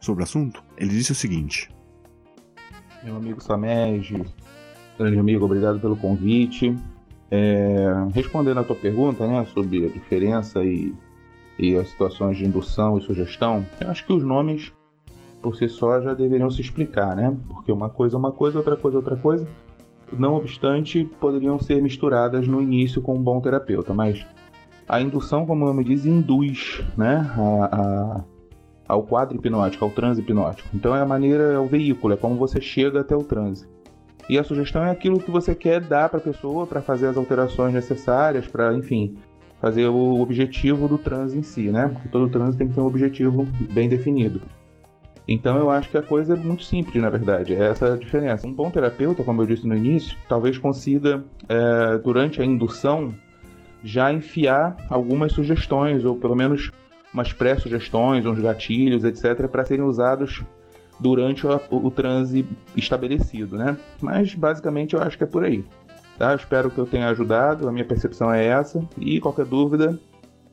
Sobre 0.00 0.22
o 0.22 0.24
assunto, 0.24 0.62
ele 0.76 0.90
disse 0.90 1.10
o 1.10 1.14
seguinte: 1.14 1.68
Meu 3.02 3.16
amigo 3.16 3.42
Samej, 3.42 4.24
grande 4.96 5.18
amigo, 5.18 5.44
obrigado 5.44 5.80
pelo 5.80 5.96
convite. 5.96 6.72
É, 7.32 7.88
respondendo 8.14 8.60
a 8.60 8.64
tua 8.64 8.76
pergunta 8.76 9.26
né, 9.26 9.44
sobre 9.52 9.86
a 9.86 9.88
diferença 9.88 10.64
e, 10.64 10.94
e 11.58 11.74
as 11.74 11.88
situações 11.88 12.38
de 12.38 12.46
indução 12.46 12.96
e 12.96 13.02
sugestão, 13.02 13.66
eu 13.80 13.90
acho 13.90 14.06
que 14.06 14.12
os 14.12 14.22
nomes 14.22 14.72
por 15.42 15.56
si 15.56 15.68
só 15.68 16.00
já 16.00 16.14
deveriam 16.14 16.50
se 16.50 16.60
explicar, 16.60 17.14
né? 17.16 17.36
Porque 17.48 17.72
uma 17.72 17.88
coisa 17.88 18.16
é 18.16 18.18
uma 18.18 18.32
coisa, 18.32 18.58
outra 18.58 18.76
coisa 18.76 18.96
é 18.96 18.98
outra 18.98 19.16
coisa. 19.16 19.46
Não 20.12 20.34
obstante, 20.34 21.04
poderiam 21.20 21.58
ser 21.58 21.82
misturadas 21.82 22.48
no 22.48 22.62
início 22.62 23.02
com 23.02 23.14
um 23.14 23.22
bom 23.22 23.40
terapeuta, 23.40 23.92
mas 23.92 24.26
a 24.88 25.00
indução, 25.00 25.44
como 25.44 25.64
o 25.64 25.68
nome 25.68 25.84
diz, 25.84 26.06
induz 26.06 26.82
né, 26.96 27.30
a, 27.36 27.76
a, 27.76 28.24
ao 28.88 29.02
quadro 29.02 29.36
hipnótico, 29.36 29.84
ao 29.84 29.90
transe 29.90 30.22
hipnótico. 30.22 30.68
Então 30.74 30.96
é 30.96 31.02
a 31.02 31.06
maneira, 31.06 31.44
é 31.52 31.58
o 31.58 31.66
veículo, 31.66 32.14
é 32.14 32.16
como 32.16 32.36
você 32.36 32.60
chega 32.60 33.00
até 33.00 33.14
o 33.14 33.22
transe. 33.22 33.68
E 34.30 34.38
a 34.38 34.44
sugestão 34.44 34.82
é 34.84 34.90
aquilo 34.90 35.20
que 35.20 35.30
você 35.30 35.54
quer 35.54 35.80
dar 35.80 36.08
para 36.08 36.18
a 36.18 36.22
pessoa 36.22 36.66
para 36.66 36.80
fazer 36.80 37.06
as 37.06 37.16
alterações 37.16 37.72
necessárias, 37.72 38.46
para, 38.46 38.74
enfim, 38.74 39.16
fazer 39.60 39.88
o 39.88 40.20
objetivo 40.20 40.88
do 40.88 40.98
transe 40.98 41.36
em 41.38 41.42
si, 41.42 41.70
né? 41.70 41.88
Porque 41.88 42.08
todo 42.08 42.28
transe 42.28 42.56
tem 42.56 42.68
que 42.68 42.74
ter 42.74 42.80
um 42.80 42.86
objetivo 42.86 43.46
bem 43.72 43.88
definido. 43.88 44.40
Então 45.28 45.58
eu 45.58 45.70
acho 45.70 45.90
que 45.90 45.98
a 45.98 46.02
coisa 46.02 46.32
é 46.32 46.36
muito 46.36 46.64
simples, 46.64 47.02
na 47.02 47.10
verdade. 47.10 47.54
É 47.54 47.68
essa 47.68 47.92
a 47.92 47.96
diferença. 47.96 48.46
Um 48.46 48.52
bom 48.52 48.70
terapeuta, 48.70 49.22
como 49.22 49.42
eu 49.42 49.46
disse 49.46 49.66
no 49.68 49.76
início, 49.76 50.16
talvez 50.26 50.56
consiga, 50.56 51.22
é, 51.46 51.98
durante 51.98 52.40
a 52.40 52.44
indução, 52.44 53.14
já 53.84 54.10
enfiar 54.10 54.76
algumas 54.88 55.32
sugestões, 55.32 56.02
ou 56.04 56.16
pelo 56.16 56.34
menos 56.34 56.72
umas 57.12 57.32
pré-sugestões, 57.32 58.24
uns 58.24 58.40
gatilhos, 58.40 59.04
etc., 59.04 59.46
para 59.48 59.64
serem 59.66 59.84
usados 59.84 60.42
durante 60.98 61.46
o, 61.46 61.60
o, 61.70 61.90
transe 61.90 62.44
estabelecido, 62.76 63.56
né? 63.56 63.76
Mas 64.00 64.34
basicamente 64.34 64.94
eu 64.94 65.02
acho 65.02 65.16
que 65.16 65.24
é 65.24 65.26
por 65.26 65.44
aí. 65.44 65.64
Tá? 66.18 66.32
Eu 66.32 66.36
espero 66.36 66.70
que 66.70 66.78
eu 66.78 66.86
tenha 66.86 67.08
ajudado, 67.08 67.68
a 67.68 67.72
minha 67.72 67.84
percepção 67.84 68.32
é 68.32 68.44
essa, 68.44 68.82
e 68.98 69.20
qualquer 69.20 69.44
dúvida, 69.44 69.98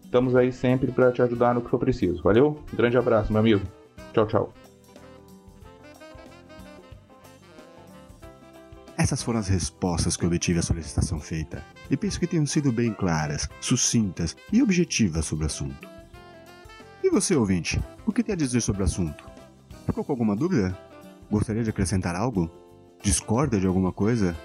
estamos 0.03 0.35
aí 0.35 0.51
sempre 0.51 0.91
para 0.91 1.11
te 1.11 1.21
ajudar 1.21 1.55
no 1.55 1.61
que 1.61 1.69
for 1.69 1.79
preciso. 1.79 2.21
Valeu? 2.21 2.59
Um 2.71 2.75
grande 2.75 2.97
abraço, 2.97 3.31
meu 3.31 3.39
amigo. 3.39 3.61
Tchau, 4.13 4.27
tchau. 4.27 4.64
Essas 8.97 9.21
foram 9.21 9.39
as 9.39 9.49
respostas 9.49 10.15
que 10.15 10.25
obtive 10.25 10.59
à 10.59 10.61
solicitação 10.61 11.19
feita, 11.19 11.63
e 11.91 11.97
penso 11.97 12.19
que 12.19 12.27
tenham 12.27 12.45
sido 12.45 12.71
bem 12.71 12.93
claras, 12.93 13.49
sucintas 13.59 14.37
e 14.53 14.63
objetivas 14.63 15.25
sobre 15.25 15.43
o 15.43 15.47
assunto. 15.47 15.87
E 17.03 17.09
você, 17.09 17.35
ouvinte, 17.35 17.79
o 18.05 18.11
que 18.11 18.23
tem 18.23 18.33
a 18.33 18.37
dizer 18.37 18.61
sobre 18.61 18.81
o 18.81 18.85
assunto? 18.85 19.29
Ficou 19.85 20.03
com 20.03 20.13
alguma 20.13 20.35
dúvida? 20.35 20.77
Gostaria 21.29 21.63
de 21.63 21.69
acrescentar 21.69 22.15
algo? 22.15 22.49
Discorda 23.03 23.59
de 23.59 23.67
alguma 23.67 23.91
coisa? 23.91 24.35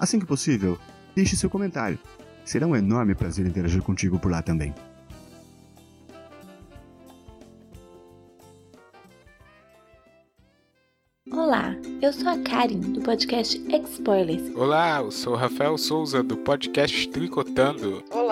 Assim 0.00 0.18
que 0.18 0.26
possível, 0.26 0.78
deixe 1.14 1.36
seu 1.36 1.50
comentário. 1.50 1.98
Será 2.44 2.66
um 2.66 2.74
enorme 2.74 3.14
prazer 3.14 3.46
interagir 3.46 3.82
contigo 3.82 4.18
por 4.18 4.30
lá 4.30 4.42
também. 4.42 4.74
Eu 12.04 12.12
sou 12.12 12.28
a 12.28 12.36
Karen, 12.36 12.80
do 12.80 13.00
podcast 13.00 13.58
X-Spoilers. 13.66 14.54
Olá, 14.54 14.98
eu 14.98 15.10
sou 15.10 15.32
o 15.32 15.36
Rafael 15.36 15.78
Souza, 15.78 16.22
do 16.22 16.36
podcast 16.36 17.08
Tricotando. 17.08 18.04
Olá, 18.10 18.23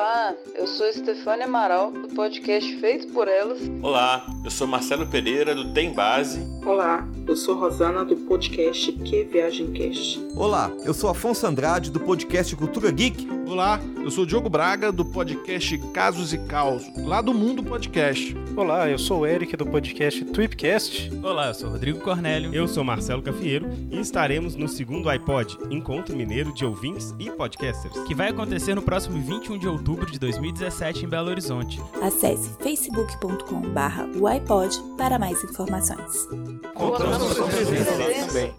eu 0.57 0.66
sou 0.66 0.92
Stefania 0.92 1.44
Amaral, 1.44 1.92
do 1.92 2.09
podcast 2.09 2.76
Feito 2.78 3.07
por 3.12 3.28
Elas. 3.28 3.61
Olá, 3.80 4.26
eu 4.44 4.50
sou 4.50 4.66
Marcelo 4.66 5.07
Pereira, 5.07 5.55
do 5.55 5.72
Tem 5.72 5.92
Base. 5.92 6.40
Olá, 6.66 7.07
eu 7.24 7.36
sou 7.36 7.55
Rosana, 7.55 8.05
do 8.05 8.16
podcast 8.16 8.90
Que 8.90 9.22
Viagem 9.22 9.72
Cast. 9.72 10.20
Olá, 10.36 10.72
eu 10.84 10.92
sou 10.92 11.09
Afonso 11.09 11.46
Andrade, 11.46 11.90
do 11.90 12.00
podcast 12.00 12.57
Cultura 12.57 12.90
Geek. 12.90 13.28
Olá, 13.46 13.80
eu 14.03 14.11
sou 14.11 14.26
Diogo 14.26 14.48
Braga 14.48 14.90
do 14.90 15.05
podcast 15.05 15.78
Casos 15.92 16.32
e 16.32 16.38
Caos, 16.38 16.84
lá 17.05 17.20
do 17.20 17.32
Mundo 17.32 17.62
Podcast. 17.62 18.34
Olá, 18.57 18.88
eu 18.88 18.98
sou 18.98 19.20
o 19.20 19.26
Eric 19.26 19.57
do 19.57 19.66
podcast 19.66 20.24
Tweepcast. 20.24 21.12
Olá, 21.22 21.48
eu 21.48 21.55
sou 21.55 21.70
Rodrigo 21.70 22.00
Cornélio. 22.00 22.53
Eu 22.55 22.66
sou 22.66 22.82
Marcelo 22.82 23.22
Cafieiro 23.22 23.68
e 23.90 24.00
estaremos 24.00 24.57
no 24.57 24.68
segundo 24.68 25.09
iPod, 25.09 25.57
Encontro 25.70 26.16
Mineiro 26.16 26.53
de 26.53 26.64
Ouvintes 26.64 27.14
e 27.18 27.30
Podcasters, 27.30 27.98
que 28.05 28.14
vai 28.14 28.30
acontecer 28.30 28.74
no 28.74 28.82
próximo 28.82 29.20
21 29.20 29.59
de 29.59 29.68
outubro 29.68 29.91
de 30.11 30.18
2017 30.18 31.05
em 31.05 31.09
Belo 31.09 31.28
Horizonte. 31.28 31.80
Acesse 32.03 32.51
facebook.com/barra 32.62 34.09
iPod 34.30 34.76
para 34.97 35.18
mais 35.18 35.43
informações. 35.45 36.26
Contamos 36.74 37.38
com 37.38 37.49
presença 37.49 37.90
lá 37.97 38.26
também. 38.26 38.55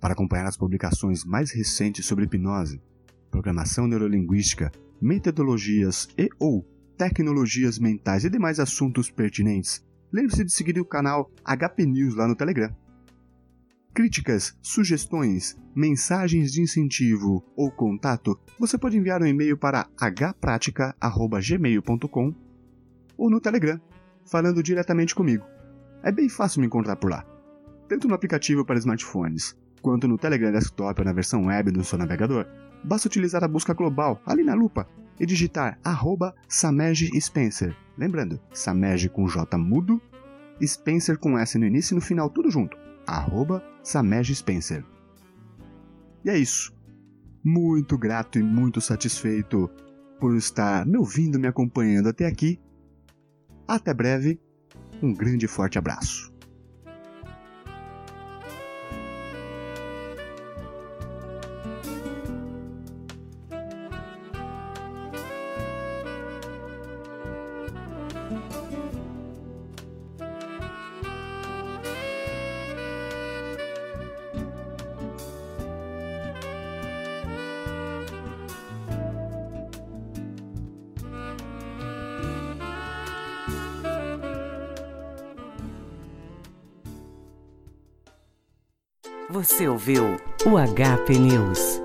Para 0.00 0.14
acompanhar 0.14 0.46
as 0.46 0.56
publicações 0.56 1.24
mais 1.24 1.50
recentes 1.50 2.06
sobre 2.06 2.24
hipnose, 2.24 2.80
programação 3.30 3.86
neurolinguística, 3.86 4.72
metodologias 5.00 6.08
e 6.16 6.30
ou 6.38 6.64
tecnologias 6.96 7.78
mentais 7.78 8.24
e 8.24 8.30
demais 8.30 8.58
assuntos 8.58 9.10
pertinentes, 9.10 9.84
lembre-se 10.12 10.44
de 10.44 10.52
seguir 10.52 10.80
o 10.80 10.84
canal 10.84 11.30
HP 11.44 11.84
News 11.86 12.14
lá 12.14 12.26
no 12.26 12.34
Telegram. 12.34 12.74
Críticas, 13.92 14.56
sugestões, 14.62 15.60
mensagens 15.74 16.52
de 16.52 16.62
incentivo 16.62 17.44
ou 17.56 17.68
contato, 17.70 18.38
você 18.58 18.78
pode 18.78 18.96
enviar 18.96 19.22
um 19.22 19.26
e-mail 19.26 19.56
para 19.56 19.88
hpratica@gmail.com 19.96 22.34
ou 23.16 23.30
no 23.30 23.40
Telegram, 23.40 23.80
falando 24.24 24.62
diretamente 24.62 25.14
comigo. 25.14 25.44
É 26.02 26.12
bem 26.12 26.28
fácil 26.28 26.60
me 26.60 26.66
encontrar 26.66 26.96
por 26.96 27.10
lá, 27.10 27.24
tanto 27.88 28.06
no 28.06 28.14
aplicativo 28.14 28.62
para 28.64 28.78
smartphones 28.78 29.56
quanto 29.80 30.06
no 30.06 30.18
Telegram 30.18 30.52
Desktop 30.52 31.00
ou 31.00 31.04
na 31.04 31.12
versão 31.12 31.46
web 31.46 31.70
do 31.70 31.82
seu 31.82 31.98
navegador, 31.98 32.46
basta 32.84 33.08
utilizar 33.08 33.42
a 33.42 33.48
busca 33.48 33.74
global 33.74 34.20
ali 34.26 34.44
na 34.44 34.54
lupa 34.54 34.86
e 35.18 35.26
digitar 35.26 35.78
arroba 35.82 36.34
Spencer. 36.48 37.76
Lembrando, 37.96 38.40
Samej 38.52 39.08
com 39.08 39.26
J 39.26 39.58
mudo, 39.58 40.00
Spencer 40.62 41.18
com 41.18 41.38
S 41.38 41.58
no 41.58 41.66
início 41.66 41.94
e 41.94 41.96
no 41.96 42.00
final, 42.00 42.30
tudo 42.30 42.50
junto. 42.50 42.76
Arroba 43.06 43.62
Spencer. 44.34 44.84
E 46.24 46.30
é 46.30 46.38
isso. 46.38 46.74
Muito 47.42 47.96
grato 47.96 48.38
e 48.38 48.42
muito 48.42 48.80
satisfeito 48.80 49.70
por 50.18 50.36
estar 50.36 50.86
me 50.86 50.98
ouvindo, 50.98 51.38
me 51.38 51.48
acompanhando 51.48 52.08
até 52.08 52.26
aqui. 52.26 52.60
Até 53.66 53.94
breve. 53.94 54.38
Um 55.02 55.14
grande 55.14 55.46
e 55.46 55.48
forte 55.48 55.78
abraço. 55.78 56.29
Você 89.60 89.68
ouviu 89.68 90.16
o 90.46 90.56
HP 90.56 91.18
News. 91.18 91.79